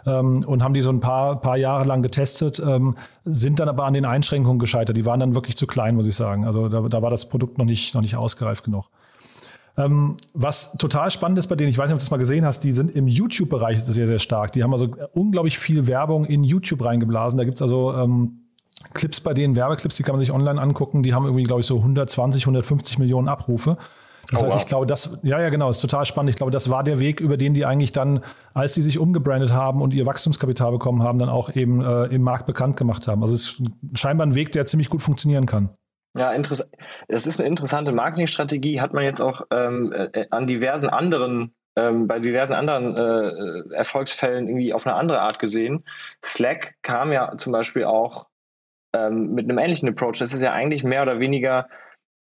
[0.07, 3.85] ähm, und haben die so ein paar, paar Jahre lang getestet, ähm, sind dann aber
[3.85, 4.97] an den Einschränkungen gescheitert.
[4.97, 6.43] Die waren dann wirklich zu klein, muss ich sagen.
[6.43, 8.89] Also da, da war das Produkt noch nicht, noch nicht ausgereift genug.
[9.77, 12.45] Ähm, was total spannend ist bei denen, ich weiß nicht, ob du das mal gesehen
[12.45, 14.53] hast, die sind im YouTube-Bereich sehr, sehr stark.
[14.53, 17.37] Die haben also unglaublich viel Werbung in YouTube reingeblasen.
[17.37, 17.93] Da gibt's also
[18.95, 21.03] Clips bei denen, Werbeclips, die kann man sich online angucken.
[21.03, 23.77] Die haben irgendwie, glaube ich, so 120, 150 Millionen Abrufe.
[24.31, 26.31] Das oh, heißt, ich glaube, das, ja, ja, genau, ist total spannend.
[26.31, 28.21] Ich glaube, das war der Weg, über den die eigentlich dann,
[28.53, 32.23] als die sich umgebrandet haben und ihr Wachstumskapital bekommen haben, dann auch eben äh, im
[32.23, 33.21] Markt bekannt gemacht haben.
[33.21, 35.69] Also es ist scheinbar ein Weg, der ziemlich gut funktionieren kann.
[36.17, 36.71] Ja, interessant.
[37.07, 42.07] Das ist eine interessante Marketingstrategie, hat man jetzt auch ähm, äh, an diversen anderen, ähm,
[42.07, 45.83] bei diversen anderen äh, Erfolgsfällen irgendwie auf eine andere Art gesehen.
[46.23, 48.27] Slack kam ja zum Beispiel auch
[48.95, 50.19] ähm, mit einem ähnlichen Approach.
[50.19, 51.67] Das ist ja eigentlich mehr oder weniger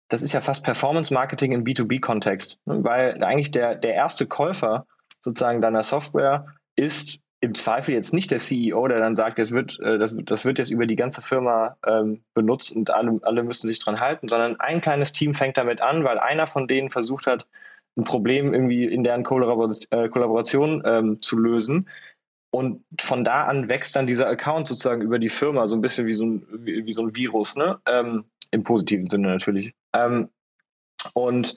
[0.09, 2.83] das ist ja fast Performance-Marketing im B2B-Kontext, ne?
[2.83, 4.85] weil eigentlich der, der erste Käufer
[5.21, 9.79] sozusagen deiner Software ist im Zweifel jetzt nicht der CEO, der dann sagt, das wird,
[9.79, 13.67] äh, das, das wird jetzt über die ganze Firma ähm, benutzt und alle, alle müssen
[13.67, 17.25] sich dran halten, sondern ein kleines Team fängt damit an, weil einer von denen versucht
[17.27, 17.47] hat,
[17.97, 21.89] ein Problem irgendwie in deren Kollaboration, äh, Kollaboration ähm, zu lösen.
[22.53, 26.05] Und von da an wächst dann dieser Account sozusagen über die Firma, so ein bisschen
[26.05, 27.55] wie so ein, wie, wie so ein Virus.
[27.55, 27.79] Ne?
[27.87, 29.73] Ähm, im positiven Sinne natürlich.
[29.93, 30.29] Ähm,
[31.13, 31.55] und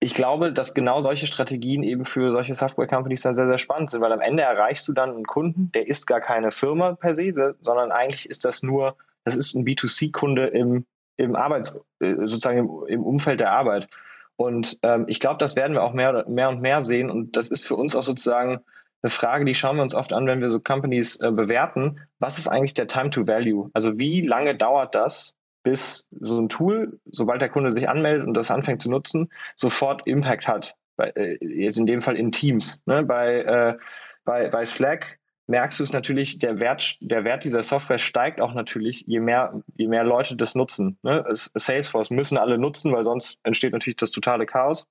[0.00, 4.00] ich glaube, dass genau solche Strategien eben für solche Software-Companies dann sehr, sehr spannend sind,
[4.00, 7.54] weil am Ende erreichst du dann einen Kunden, der ist gar keine Firma per se,
[7.60, 10.86] sondern eigentlich ist das nur, das ist ein B2C-Kunde im,
[11.18, 13.88] im Arbeits, äh, sozusagen im, im Umfeld der Arbeit.
[14.36, 17.10] Und ähm, ich glaube, das werden wir auch mehr, mehr und mehr sehen.
[17.10, 18.60] Und das ist für uns auch sozusagen
[19.02, 22.00] eine Frage, die schauen wir uns oft an, wenn wir so Companies äh, bewerten.
[22.18, 23.70] Was ist eigentlich der Time to Value?
[23.72, 28.34] Also wie lange dauert das, bis so ein Tool, sobald der Kunde sich anmeldet und
[28.34, 30.74] das anfängt zu nutzen, sofort Impact hat.
[30.96, 32.82] Bei, äh, jetzt in dem Fall in Teams.
[32.86, 33.04] Ne?
[33.04, 33.78] Bei, äh,
[34.24, 38.52] bei, bei Slack merkst du es natürlich, der Wert, der Wert dieser Software steigt auch
[38.52, 40.98] natürlich, je mehr, je mehr Leute das nutzen.
[41.02, 41.24] Ne?
[41.30, 44.86] Salesforce müssen alle nutzen, weil sonst entsteht natürlich das totale Chaos.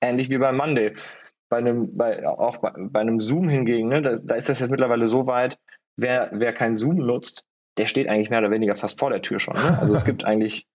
[0.00, 0.94] Ähnlich wie bei Monday.
[1.52, 4.00] Bei einem, bei, auch bei, bei einem Zoom hingegen, ne?
[4.00, 5.58] da, da ist das jetzt mittlerweile so weit,
[5.98, 7.44] wer, wer kein Zoom nutzt,
[7.76, 9.52] der steht eigentlich mehr oder weniger fast vor der Tür schon.
[9.52, 9.78] Ne?
[9.78, 10.66] Also es gibt eigentlich,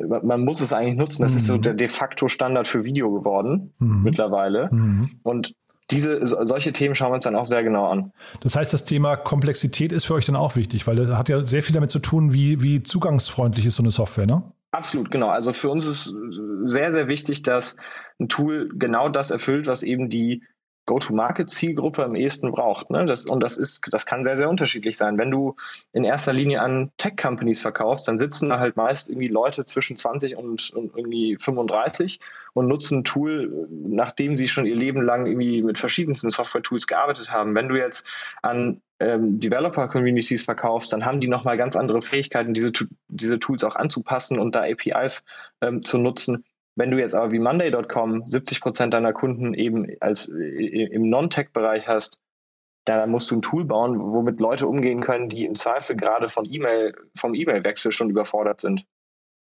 [0.00, 1.22] man muss es eigentlich nutzen.
[1.22, 1.36] Das mhm.
[1.36, 1.62] ist so mhm.
[1.62, 4.02] der de facto Standard für Video geworden mhm.
[4.02, 4.70] mittlerweile.
[4.72, 5.20] Mhm.
[5.22, 5.54] Und
[5.92, 8.10] diese, solche Themen schauen wir uns dann auch sehr genau an.
[8.40, 11.42] Das heißt, das Thema Komplexität ist für euch dann auch wichtig, weil das hat ja
[11.42, 14.42] sehr viel damit zu tun, wie, wie zugangsfreundlich ist so eine Software, ne?
[14.74, 15.28] Absolut, genau.
[15.28, 16.12] Also für uns ist
[16.64, 17.76] sehr, sehr wichtig, dass
[18.18, 20.42] ein Tool genau das erfüllt, was eben die
[20.86, 22.90] Go-to-Market-Zielgruppe am ehesten braucht.
[22.90, 23.04] Ne?
[23.04, 25.18] Das, und das ist, das kann sehr, sehr unterschiedlich sein.
[25.18, 25.56] Wenn du
[25.92, 30.36] in erster Linie an Tech-Companies verkaufst, dann sitzen da halt meist irgendwie Leute zwischen 20
[30.36, 32.20] und, und irgendwie 35
[32.52, 37.30] und nutzen ein Tool, nachdem sie schon ihr Leben lang irgendwie mit verschiedensten Software-Tools gearbeitet
[37.30, 37.54] haben.
[37.54, 38.06] Wenn du jetzt
[38.42, 42.72] an ähm, Developer-Communities verkaufst, dann haben die nochmal ganz andere Fähigkeiten, diese,
[43.08, 45.24] diese Tools auch anzupassen und da APIs
[45.60, 46.44] ähm, zu nutzen
[46.76, 52.20] wenn du jetzt aber wie Monday.com 70 Prozent deiner Kunden eben als im Non-Tech-Bereich hast,
[52.84, 56.44] dann musst du ein Tool bauen, womit Leute umgehen können, die im Zweifel gerade von
[56.44, 58.84] E-Mail, vom E-Mail-Wechsel schon überfordert sind.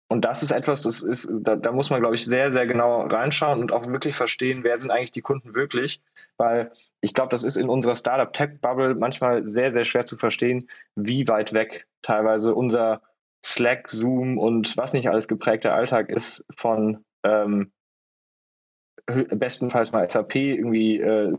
[0.09, 3.07] Und das ist etwas, das ist, da, da muss man, glaube ich, sehr, sehr genau
[3.07, 6.03] reinschauen und auch wirklich verstehen, wer sind eigentlich die Kunden wirklich.
[6.37, 11.27] Weil ich glaube, das ist in unserer Startup-Tech-Bubble manchmal sehr, sehr schwer zu verstehen, wie
[11.29, 13.01] weit weg teilweise unser
[13.45, 17.73] Slack, Zoom und was nicht alles geprägter Alltag ist von ähm,
[19.07, 21.37] bestenfalls mal SAP irgendwie äh,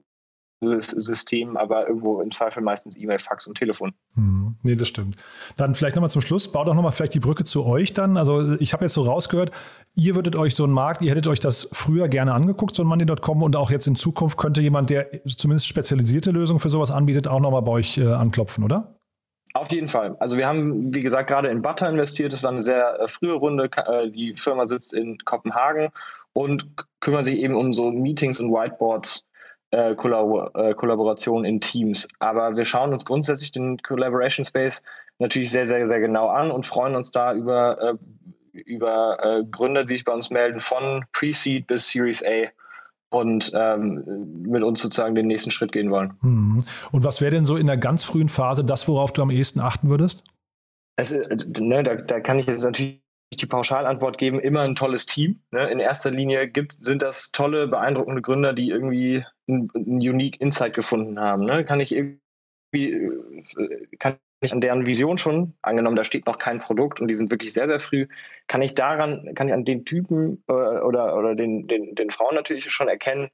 [0.66, 3.94] System, aber irgendwo im Zweifel meistens E-Mail, Fax und Telefon.
[4.16, 5.18] Hm, nee, das stimmt.
[5.58, 8.18] Dann vielleicht nochmal zum Schluss, baut doch nochmal vielleicht die Brücke zu euch dann.
[8.18, 9.52] Also ich habe jetzt so rausgehört,
[9.96, 12.88] ihr würdet euch so einen Markt, ihr hättet euch das früher gerne angeguckt, so ein
[12.88, 17.28] Money.com und auch jetzt in Zukunft könnte jemand, der zumindest spezialisierte Lösungen für sowas anbietet,
[17.28, 19.00] auch nochmal bei euch äh, anklopfen, oder?
[19.54, 20.16] Auf jeden Fall.
[20.20, 22.34] Also wir haben, wie gesagt, gerade in Butter investiert.
[22.34, 23.70] Das war eine sehr äh, frühe Runde.
[23.88, 25.90] Äh, die Firma sitzt in Kopenhagen
[26.34, 26.68] und
[27.00, 29.28] kümmert sich eben um so Meetings und Whiteboards,
[29.70, 32.08] äh, Kollabor äh, Kollaboration in Teams.
[32.18, 34.84] Aber wir schauen uns grundsätzlich den Collaboration Space
[35.20, 39.84] natürlich sehr, sehr, sehr genau an und freuen uns da über, äh, über äh, Gründer,
[39.84, 42.48] die sich bei uns melden, von Pre-Seed bis Series A
[43.14, 46.14] und ähm, mit uns sozusagen den nächsten Schritt gehen wollen.
[46.22, 46.64] Mhm.
[46.92, 49.60] Und was wäre denn so in der ganz frühen Phase das, worauf du am ehesten
[49.60, 50.24] achten würdest?
[50.96, 55.06] Es, äh, ne, da, da kann ich jetzt natürlich die Pauschalantwort geben, immer ein tolles
[55.06, 55.40] Team.
[55.52, 55.70] Ne?
[55.70, 60.74] In erster Linie gibt, sind das tolle, beeindruckende Gründer, die irgendwie einen, einen unique Insight
[60.74, 61.46] gefunden haben.
[61.46, 61.66] Ne?
[61.66, 66.58] Kann ich irgendwie, äh, kann ich an deren Vision schon, angenommen, da steht noch kein
[66.58, 68.08] Produkt und die sind wirklich sehr, sehr früh,
[68.48, 72.36] kann ich daran, kann ich an den Typen äh, oder, oder den, den, den Frauen
[72.36, 73.30] natürlich schon erkennen,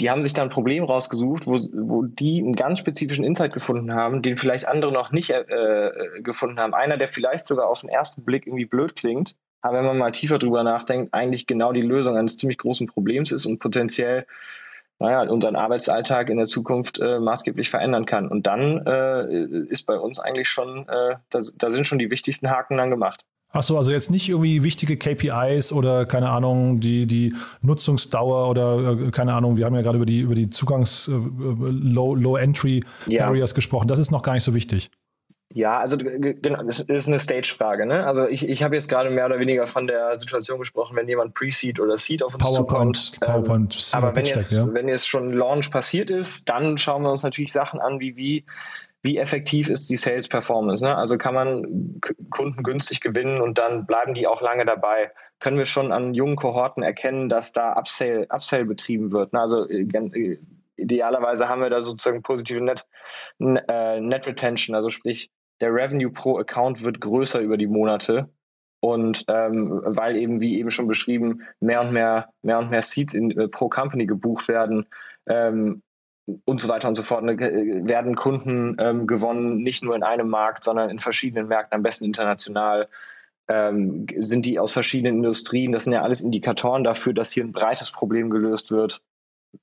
[0.00, 3.92] die haben sich da ein Problem rausgesucht, wo, wo die einen ganz spezifischen Insight gefunden
[3.92, 6.74] haben, den vielleicht andere noch nicht äh, äh, gefunden haben.
[6.74, 10.12] Einer, der vielleicht sogar auf den ersten Blick irgendwie blöd klingt, aber wenn man mal
[10.12, 14.24] tiefer drüber nachdenkt, eigentlich genau die Lösung eines ziemlich großen Problems ist und potenziell
[14.98, 18.28] naja, unseren Arbeitsalltag in der Zukunft äh, maßgeblich verändern kann.
[18.28, 22.50] Und dann äh, ist bei uns eigentlich schon, äh, da, da sind schon die wichtigsten
[22.50, 23.24] Haken dann gemacht.
[23.50, 29.10] Achso, also jetzt nicht irgendwie wichtige KPIs oder keine Ahnung, die, die Nutzungsdauer oder äh,
[29.10, 33.26] keine Ahnung, wir haben ja gerade über die, über die Zugangs- äh, Entry ja.
[33.26, 33.88] Barriers gesprochen.
[33.88, 34.90] Das ist noch gar nicht so wichtig.
[35.54, 37.86] Ja, also genau, das ist eine Stage-Frage.
[37.86, 38.06] Ne?
[38.06, 41.34] Also ich, ich habe jetzt gerade mehr oder weniger von der Situation gesprochen, wenn jemand
[41.34, 43.20] Pre-Seed oder Seed auf uns PowerPoint, zukommt.
[43.20, 44.68] PowerPoint, ähm, aber wenn jetzt, ja.
[44.74, 48.44] wenn jetzt schon Launch passiert ist, dann schauen wir uns natürlich Sachen an, wie wie
[49.02, 50.84] wie effektiv ist die Sales Performance?
[50.84, 50.96] Ne?
[50.96, 55.12] Also kann man Kunden günstig gewinnen und dann bleiben die auch lange dabei?
[55.38, 59.32] Können wir schon an jungen Kohorten erkennen, dass da Upsale, Upsale betrieben wird?
[59.32, 59.40] Ne?
[59.40, 60.38] Also äh, äh,
[60.76, 62.86] idealerweise haben wir da sozusagen positive Net,
[63.38, 65.30] äh, Net Retention, also sprich
[65.60, 68.28] der Revenue pro Account wird größer über die Monate.
[68.80, 73.12] Und ähm, weil eben, wie eben schon beschrieben, mehr und mehr, mehr und mehr Seats
[73.12, 74.86] in, äh, pro Company gebucht werden,
[75.26, 75.82] ähm,
[76.44, 80.28] und so weiter und so fort, ne, werden Kunden ähm, gewonnen, nicht nur in einem
[80.28, 82.88] Markt, sondern in verschiedenen Märkten, am besten international.
[83.48, 85.72] Ähm, sind die aus verschiedenen Industrien.
[85.72, 89.00] Das sind ja alles Indikatoren dafür, dass hier ein breites Problem gelöst wird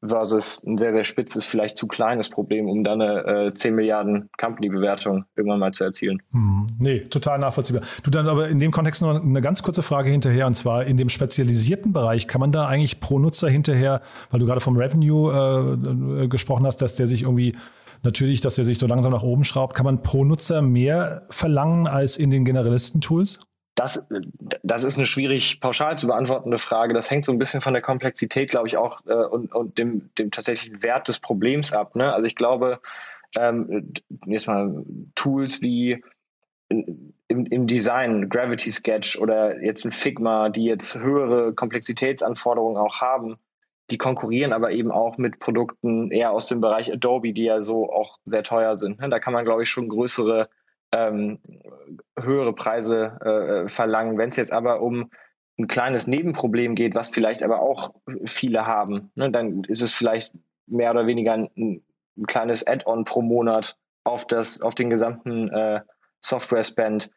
[0.01, 4.29] versus ein sehr, sehr spitzes, vielleicht zu kleines Problem, um dann eine äh, 10 Milliarden
[4.39, 6.21] Company-Bewertung irgendwann mal zu erzielen.
[6.31, 7.83] Hm, nee, total nachvollziehbar.
[8.03, 10.97] Du dann aber in dem Kontext noch eine ganz kurze Frage hinterher und zwar in
[10.97, 15.31] dem spezialisierten Bereich kann man da eigentlich pro Nutzer hinterher, weil du gerade vom Revenue
[15.31, 17.53] äh, äh gesprochen hast, dass der sich irgendwie
[18.03, 21.87] natürlich, dass der sich so langsam nach oben schraubt, kann man pro Nutzer mehr verlangen
[21.87, 23.39] als in den Generalisten-Tools?
[23.75, 24.07] Das,
[24.63, 26.93] das ist eine schwierig pauschal zu beantwortende Frage.
[26.93, 30.09] Das hängt so ein bisschen von der Komplexität, glaube ich, auch äh, und, und dem,
[30.17, 31.95] dem tatsächlichen Wert des Problems ab.
[31.95, 32.13] Ne?
[32.13, 32.79] Also ich glaube,
[33.37, 33.91] ähm,
[34.25, 34.85] jetzt mal
[35.15, 36.01] Tools wie
[36.69, 43.37] im, im Design, Gravity Sketch oder jetzt ein Figma, die jetzt höhere Komplexitätsanforderungen auch haben,
[43.89, 47.91] die konkurrieren aber eben auch mit Produkten eher aus dem Bereich Adobe, die ja so
[47.91, 48.99] auch sehr teuer sind.
[48.99, 49.09] Ne?
[49.09, 50.49] Da kann man, glaube ich, schon größere
[50.95, 51.39] ähm,
[52.19, 54.17] höhere Preise äh, verlangen.
[54.17, 55.11] Wenn es jetzt aber um
[55.59, 57.93] ein kleines Nebenproblem geht, was vielleicht aber auch
[58.25, 60.33] viele haben, ne, dann ist es vielleicht
[60.67, 65.81] mehr oder weniger ein, ein kleines Add-on pro Monat auf, das, auf den gesamten äh,
[66.21, 67.11] Software-Spend.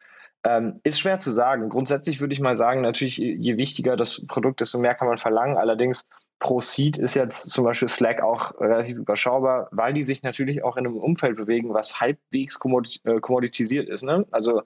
[0.45, 1.67] Ähm, ist schwer zu sagen.
[1.67, 5.57] Grundsätzlich würde ich mal sagen, natürlich, je wichtiger das Produkt, desto mehr kann man verlangen.
[5.57, 6.07] Allerdings
[6.39, 10.77] pro Seed ist jetzt zum Beispiel Slack auch relativ überschaubar, weil die sich natürlich auch
[10.77, 12.57] in einem Umfeld bewegen, was halbwegs
[13.03, 14.03] äh, kommoditisiert ist.
[14.03, 14.25] Ne?
[14.31, 14.63] Also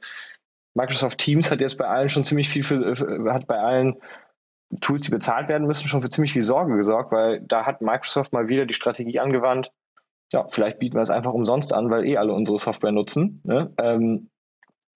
[0.76, 3.96] Microsoft Teams hat jetzt bei allen schon ziemlich viel für, hat bei allen
[4.82, 8.34] Tools, die bezahlt werden müssen, schon für ziemlich viel Sorge gesorgt, weil da hat Microsoft
[8.34, 9.72] mal wieder die Strategie angewandt,
[10.34, 13.42] ja, vielleicht bieten wir es einfach umsonst an, weil eh alle unsere Software nutzen.
[13.44, 13.72] Ne?
[13.78, 14.30] Ähm,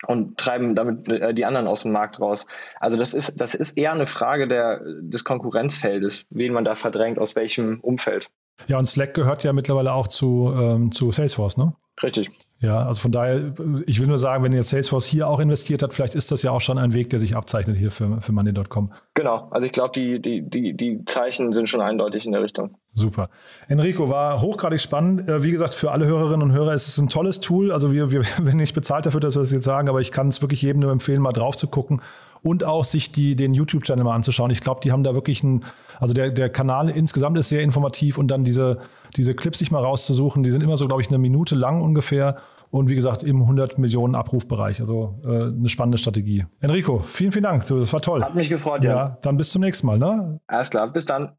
[0.05, 2.45] und treiben damit äh, die anderen aus dem Markt raus.
[2.79, 7.19] Also das ist, das ist eher eine Frage der, des Konkurrenzfeldes, wen man da verdrängt,
[7.19, 8.29] aus welchem Umfeld.
[8.67, 11.73] Ja, und Slack gehört ja mittlerweile auch zu, ähm, zu Salesforce, ne?
[12.01, 12.29] Richtig.
[12.59, 13.53] Ja, also von daher,
[13.85, 16.49] ich will nur sagen, wenn jetzt Salesforce hier auch investiert hat, vielleicht ist das ja
[16.49, 18.91] auch schon ein Weg, der sich abzeichnet hier für, für Money.com.
[19.13, 22.75] Genau, also ich glaube, die, die, die, die Zeichen sind schon eindeutig in der Richtung.
[22.95, 23.29] Super.
[23.67, 25.29] Enrico, war hochgradig spannend.
[25.29, 27.71] Äh, wie gesagt, für alle Hörerinnen und Hörer ist es ein tolles Tool.
[27.71, 30.29] Also wir, wir werden nicht bezahlt dafür, dass wir das jetzt sagen, aber ich kann
[30.29, 32.01] es wirklich jedem nur empfehlen, mal drauf zu gucken
[32.41, 34.49] und auch sich die, den YouTube-Channel mal anzuschauen.
[34.49, 35.63] Ich glaube, die haben da wirklich ein,
[35.99, 38.79] also der, der Kanal insgesamt ist sehr informativ und dann diese,
[39.15, 42.37] diese Clips sich mal rauszusuchen, die sind immer so, glaube ich, eine Minute lang ungefähr
[42.71, 44.80] und wie gesagt im 100 Millionen Abrufbereich.
[44.80, 46.45] Also äh, eine spannende Strategie.
[46.60, 47.65] Enrico, vielen, vielen Dank.
[47.65, 48.23] Das war toll.
[48.23, 48.95] Hat mich gefreut, ja.
[48.95, 49.17] ja.
[49.21, 49.97] Dann bis zum nächsten Mal.
[49.97, 50.39] Ne?
[50.47, 51.34] Alles klar, bis dann.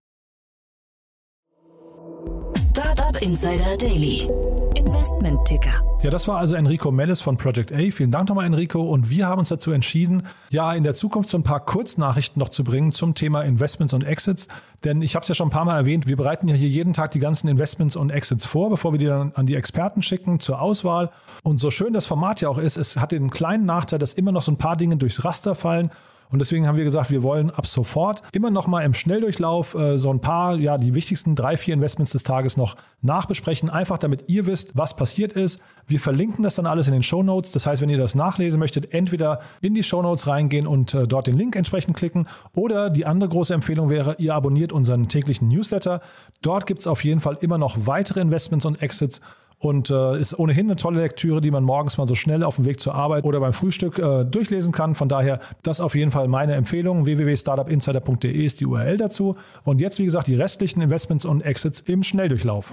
[2.57, 4.29] Startup Insider Daily.
[4.89, 5.83] Investment-Ticker.
[6.01, 7.91] Ja, das war also Enrico Mellis von Project A.
[7.91, 8.81] Vielen Dank nochmal, Enrico.
[8.81, 12.49] Und wir haben uns dazu entschieden, ja, in der Zukunft so ein paar Kurznachrichten noch
[12.49, 14.49] zu bringen zum Thema Investments und Exits.
[14.85, 16.95] Denn ich habe es ja schon ein paar Mal erwähnt, wir bereiten ja hier jeden
[16.95, 20.41] Tag die ganzen Investments und Exits vor, bevor wir die dann an die Experten schicken
[20.41, 21.11] zur Auswahl.
[21.43, 24.33] Und so schön das Format ja auch ist, es hat den kleinen Nachteil, dass immer
[24.33, 25.91] noch so ein paar Dinge durchs Raster fallen.
[26.31, 29.99] Und deswegen haben wir gesagt, wir wollen ab sofort immer noch mal im Schnelldurchlauf äh,
[29.99, 33.71] so ein paar, ja, die wichtigsten drei, vier Investments des Tages noch nachbesprechen.
[33.71, 35.61] Einfach damit ihr wisst, was passiert ist.
[35.87, 37.53] Wir verlinken das dann alles in den Show Notes.
[37.53, 41.07] Das heißt, wenn ihr das nachlesen möchtet, entweder in die Show Notes reingehen und äh,
[41.07, 42.27] dort den Link entsprechend klicken.
[42.55, 46.01] Oder die andere große Empfehlung wäre, ihr abonniert unseren täglichen Newsletter.
[46.43, 49.21] Dort gibt es auf jeden Fall immer noch weitere Investments und Exits
[49.59, 52.65] und äh, ist ohnehin eine tolle Lektüre, die man morgens mal so schnell auf dem
[52.65, 54.95] Weg zur Arbeit oder beim Frühstück äh, durchlesen kann.
[54.95, 57.07] Von daher, das auf jeden Fall meine Empfehlung.
[57.07, 59.37] www.startupinsider.de ist die URL dazu.
[59.65, 62.73] Und jetzt, wie gesagt, die restlichen Investments und Exits im Schnelldurchlauf.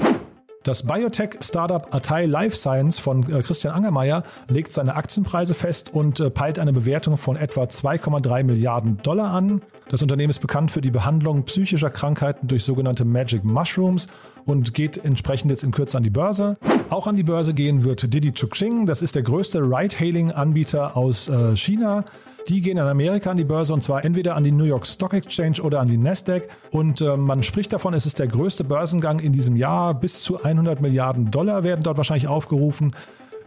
[0.66, 6.32] Das Biotech-Startup Atai Life Science von äh, Christian Angermeier legt seine Aktienpreise fest und äh,
[6.32, 9.62] peilt eine Bewertung von etwa 2,3 Milliarden Dollar an.
[9.90, 14.08] Das Unternehmen ist bekannt für die Behandlung psychischer Krankheiten durch sogenannte Magic Mushrooms
[14.46, 16.58] und geht entsprechend jetzt in Kürze an die Börse.
[16.90, 18.88] Auch an die Börse gehen wird Didi Chuxing.
[18.88, 22.06] Das ist der größte Ride-Hailing-Anbieter aus äh, China.
[22.48, 25.16] Die gehen in Amerika an die Börse und zwar entweder an die New York Stock
[25.16, 26.48] Exchange oder an die Nasdaq.
[26.70, 29.96] Und äh, man spricht davon, es ist der größte Börsengang in diesem Jahr.
[29.96, 32.92] Bis zu 100 Milliarden Dollar werden dort wahrscheinlich aufgerufen.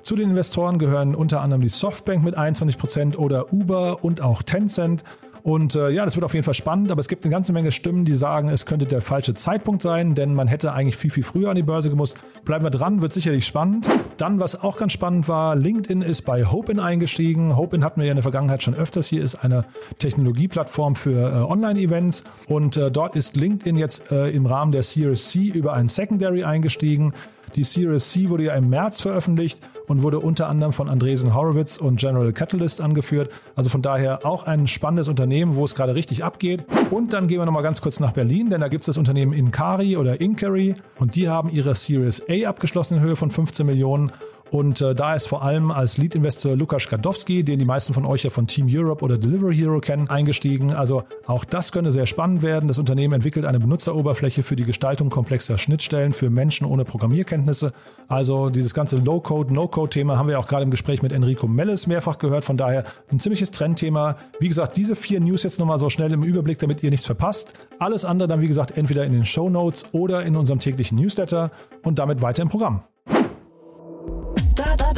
[0.03, 4.43] Zu den Investoren gehören unter anderem die Softbank mit 21 Prozent oder Uber und auch
[4.43, 5.05] Tencent.
[5.49, 7.73] Und äh, ja, das wird auf jeden Fall spannend, aber es gibt eine ganze Menge
[7.73, 11.23] Stimmen, die sagen, es könnte der falsche Zeitpunkt sein, denn man hätte eigentlich viel, viel
[11.23, 12.21] früher an die Börse gemusst.
[12.45, 13.89] Bleiben wir dran, wird sicherlich spannend.
[14.19, 17.57] Dann, was auch ganz spannend war, LinkedIn ist bei Hopin eingestiegen.
[17.57, 19.07] Hopin hatten wir ja in der Vergangenheit schon öfters.
[19.07, 19.65] Hier ist eine
[19.99, 25.31] Technologieplattform für äh, Online-Events und äh, dort ist LinkedIn jetzt äh, im Rahmen der Series
[25.31, 27.15] C über ein Secondary eingestiegen.
[27.55, 31.79] Die Series C wurde ja im März veröffentlicht und wurde unter anderem von Andresen Horowitz
[31.79, 33.31] und General Catalyst angeführt.
[33.57, 36.65] Also von daher auch ein spannendes Unternehmen, wo es gerade richtig abgeht.
[36.91, 39.33] Und dann gehen wir nochmal ganz kurz nach Berlin, denn da gibt es das Unternehmen
[39.33, 44.13] Incari oder Incari und die haben ihre Series A abgeschlossen in Höhe von 15 Millionen
[44.51, 48.25] und äh, da ist vor allem als Lead-Investor Lukas Gadowski, den die meisten von euch
[48.25, 50.73] ja von Team Europe oder Delivery Hero kennen, eingestiegen.
[50.73, 52.67] Also auch das könnte sehr spannend werden.
[52.67, 57.73] Das Unternehmen entwickelt eine Benutzeroberfläche für die Gestaltung komplexer Schnittstellen für Menschen ohne Programmierkenntnisse.
[58.09, 62.19] Also dieses ganze Low-Code, No-Code-Thema haben wir auch gerade im Gespräch mit Enrico Melles mehrfach
[62.19, 62.45] gehört.
[62.45, 64.17] Von daher ein ziemliches Trendthema.
[64.41, 67.53] Wie gesagt, diese vier News jetzt nochmal so schnell im Überblick, damit ihr nichts verpasst.
[67.79, 71.51] Alles andere dann, wie gesagt, entweder in den Show Notes oder in unserem täglichen Newsletter
[71.83, 72.83] und damit weiter im Programm.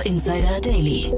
[0.05, 1.13] Insider Daily.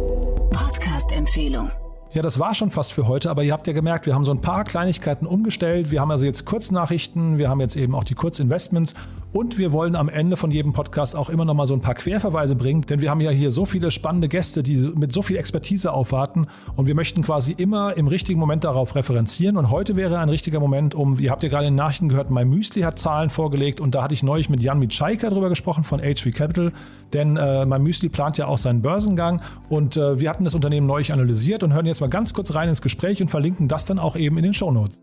[0.51, 1.71] Podcast-Empfehlung.
[2.13, 4.33] Ja, das war schon fast für heute, aber ihr habt ja gemerkt, wir haben so
[4.33, 5.91] ein paar Kleinigkeiten umgestellt.
[5.91, 8.95] Wir haben also jetzt Kurznachrichten, wir haben jetzt eben auch die Kurzinvestments
[9.33, 11.95] und wir wollen am Ende von jedem Podcast auch immer noch mal so ein paar
[11.95, 15.37] Querverweise bringen, denn wir haben ja hier so viele spannende Gäste, die mit so viel
[15.37, 19.57] Expertise aufwarten und wir möchten quasi immer im richtigen Moment darauf referenzieren.
[19.57, 22.31] Und heute wäre ein richtiger Moment, um, ihr habt ja gerade in den Nachrichten gehört,
[22.31, 25.85] mein Müsli hat Zahlen vorgelegt und da hatte ich neulich mit Jan Mitschaika drüber gesprochen
[25.85, 26.73] von HV Capital,
[27.13, 30.87] denn äh, mein Müsli plant ja auch seinen Börsengang und äh, wir hatten das Unternehmen
[30.87, 33.99] neulich analysiert und hören jetzt mal ganz kurz rein ins Gespräch und verlinken das dann
[33.99, 35.01] auch eben in den Show Notes.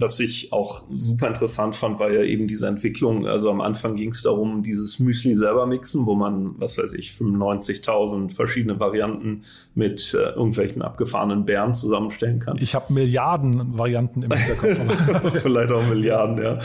[0.00, 3.26] Was ich auch super interessant fand, war ja eben diese Entwicklung.
[3.26, 7.10] Also am Anfang ging es darum, dieses Müsli selber mixen, wo man, was weiß ich,
[7.10, 9.42] 95.000 verschiedene Varianten
[9.74, 12.56] mit äh, irgendwelchen abgefahrenen Bären zusammenstellen kann.
[12.60, 15.32] Ich habe Milliarden Varianten im Hinterkopf.
[15.42, 16.58] Vielleicht auch Milliarden, ja.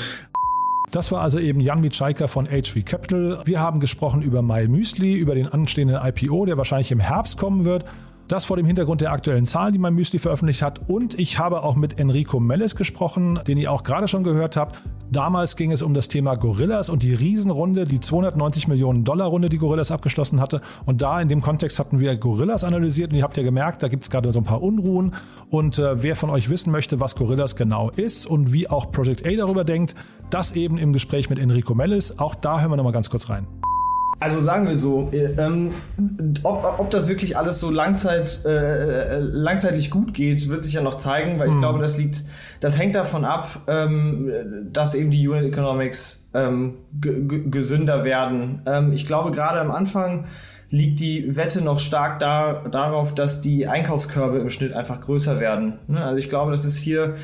[0.91, 3.41] Das war also eben Jan Mitschaika von HV Capital.
[3.45, 7.65] Wir haben gesprochen über My Müsli, über den anstehenden IPO, der wahrscheinlich im Herbst kommen
[7.65, 7.85] wird.
[8.27, 10.89] Das vor dem Hintergrund der aktuellen Zahlen, die mein Müsli veröffentlicht hat.
[10.89, 14.81] Und ich habe auch mit Enrico Melles gesprochen, den ihr auch gerade schon gehört habt.
[15.11, 19.49] Damals ging es um das Thema Gorillas und die Riesenrunde, die 290 Millionen Dollar Runde,
[19.49, 20.61] die Gorillas abgeschlossen hatte.
[20.85, 23.89] Und da in dem Kontext hatten wir Gorillas analysiert und ihr habt ja gemerkt, da
[23.89, 25.13] gibt es gerade so ein paar Unruhen.
[25.49, 29.27] Und äh, wer von euch wissen möchte, was Gorillas genau ist und wie auch Project
[29.27, 29.95] A darüber denkt,
[30.29, 32.17] das eben im Gespräch mit Enrico Melles.
[32.17, 33.45] Auch da hören wir nochmal ganz kurz rein.
[34.23, 35.71] Also sagen wir so, äh, ähm,
[36.43, 40.95] ob, ob das wirklich alles so langzeit, äh, langzeitlich gut geht, wird sich ja noch
[40.95, 41.59] zeigen, weil ich mhm.
[41.59, 42.23] glaube, das liegt,
[42.61, 44.31] das hängt davon ab, ähm,
[44.71, 48.61] dass eben die Unit Economics ähm, gesünder werden.
[48.65, 50.23] Ähm, ich glaube, gerade am Anfang
[50.69, 55.79] liegt die Wette noch stark da, darauf, dass die Einkaufskörbe im Schnitt einfach größer werden.
[55.87, 56.01] Ne?
[56.01, 57.15] Also ich glaube, das ist hier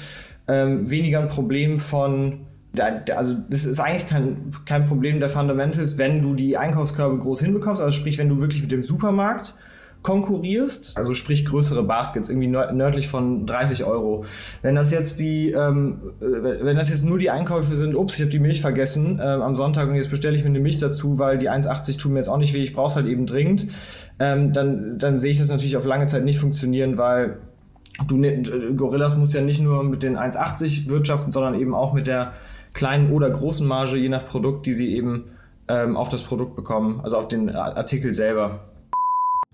[0.49, 2.41] ähm, weniger ein Problem von
[2.77, 7.81] also das ist eigentlich kein, kein Problem der Fundamentals, wenn du die Einkaufskörbe groß hinbekommst,
[7.81, 9.55] also sprich, wenn du wirklich mit dem Supermarkt
[10.01, 14.23] konkurrierst, also sprich größere Baskets, irgendwie nördlich von 30 Euro.
[14.61, 18.31] Wenn das jetzt die, ähm, wenn das jetzt nur die Einkäufe sind, ups, ich habe
[18.31, 21.37] die Milch vergessen ähm, am Sonntag und jetzt bestelle ich mir eine Milch dazu, weil
[21.37, 23.67] die 1,80 tun mir jetzt auch nicht weh, ich brauche es halt eben dringend,
[24.19, 27.39] ähm, dann, dann sehe ich das natürlich auf lange Zeit nicht funktionieren, weil
[28.07, 28.41] du, ne,
[28.77, 32.33] Gorillas muss ja nicht nur mit den 1,80 wirtschaften, sondern eben auch mit der
[32.73, 35.25] kleinen oder großen Marge, je nach Produkt, die sie eben
[35.67, 38.69] ähm, auf das Produkt bekommen, also auf den Artikel selber.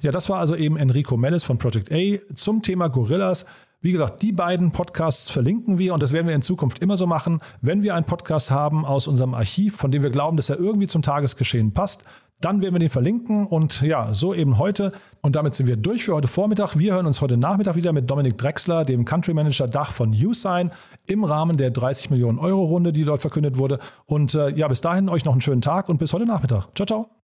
[0.01, 3.45] Ja, das war also eben Enrico Mellis von Project A zum Thema Gorillas.
[3.82, 7.05] Wie gesagt, die beiden Podcasts verlinken wir und das werden wir in Zukunft immer so
[7.05, 7.39] machen.
[7.61, 10.88] Wenn wir einen Podcast haben aus unserem Archiv, von dem wir glauben, dass er irgendwie
[10.88, 12.03] zum Tagesgeschehen passt,
[12.41, 14.91] dann werden wir den verlinken und ja, so eben heute.
[15.21, 16.77] Und damit sind wir durch für heute Vormittag.
[16.77, 20.71] Wir hören uns heute Nachmittag wieder mit Dominik Drexler, dem Country Manager Dach von USign,
[21.07, 23.79] im Rahmen der 30 Millionen Euro Runde, die dort verkündet wurde.
[24.05, 26.67] Und äh, ja, bis dahin euch noch einen schönen Tag und bis heute Nachmittag.
[26.75, 27.24] Ciao, ciao.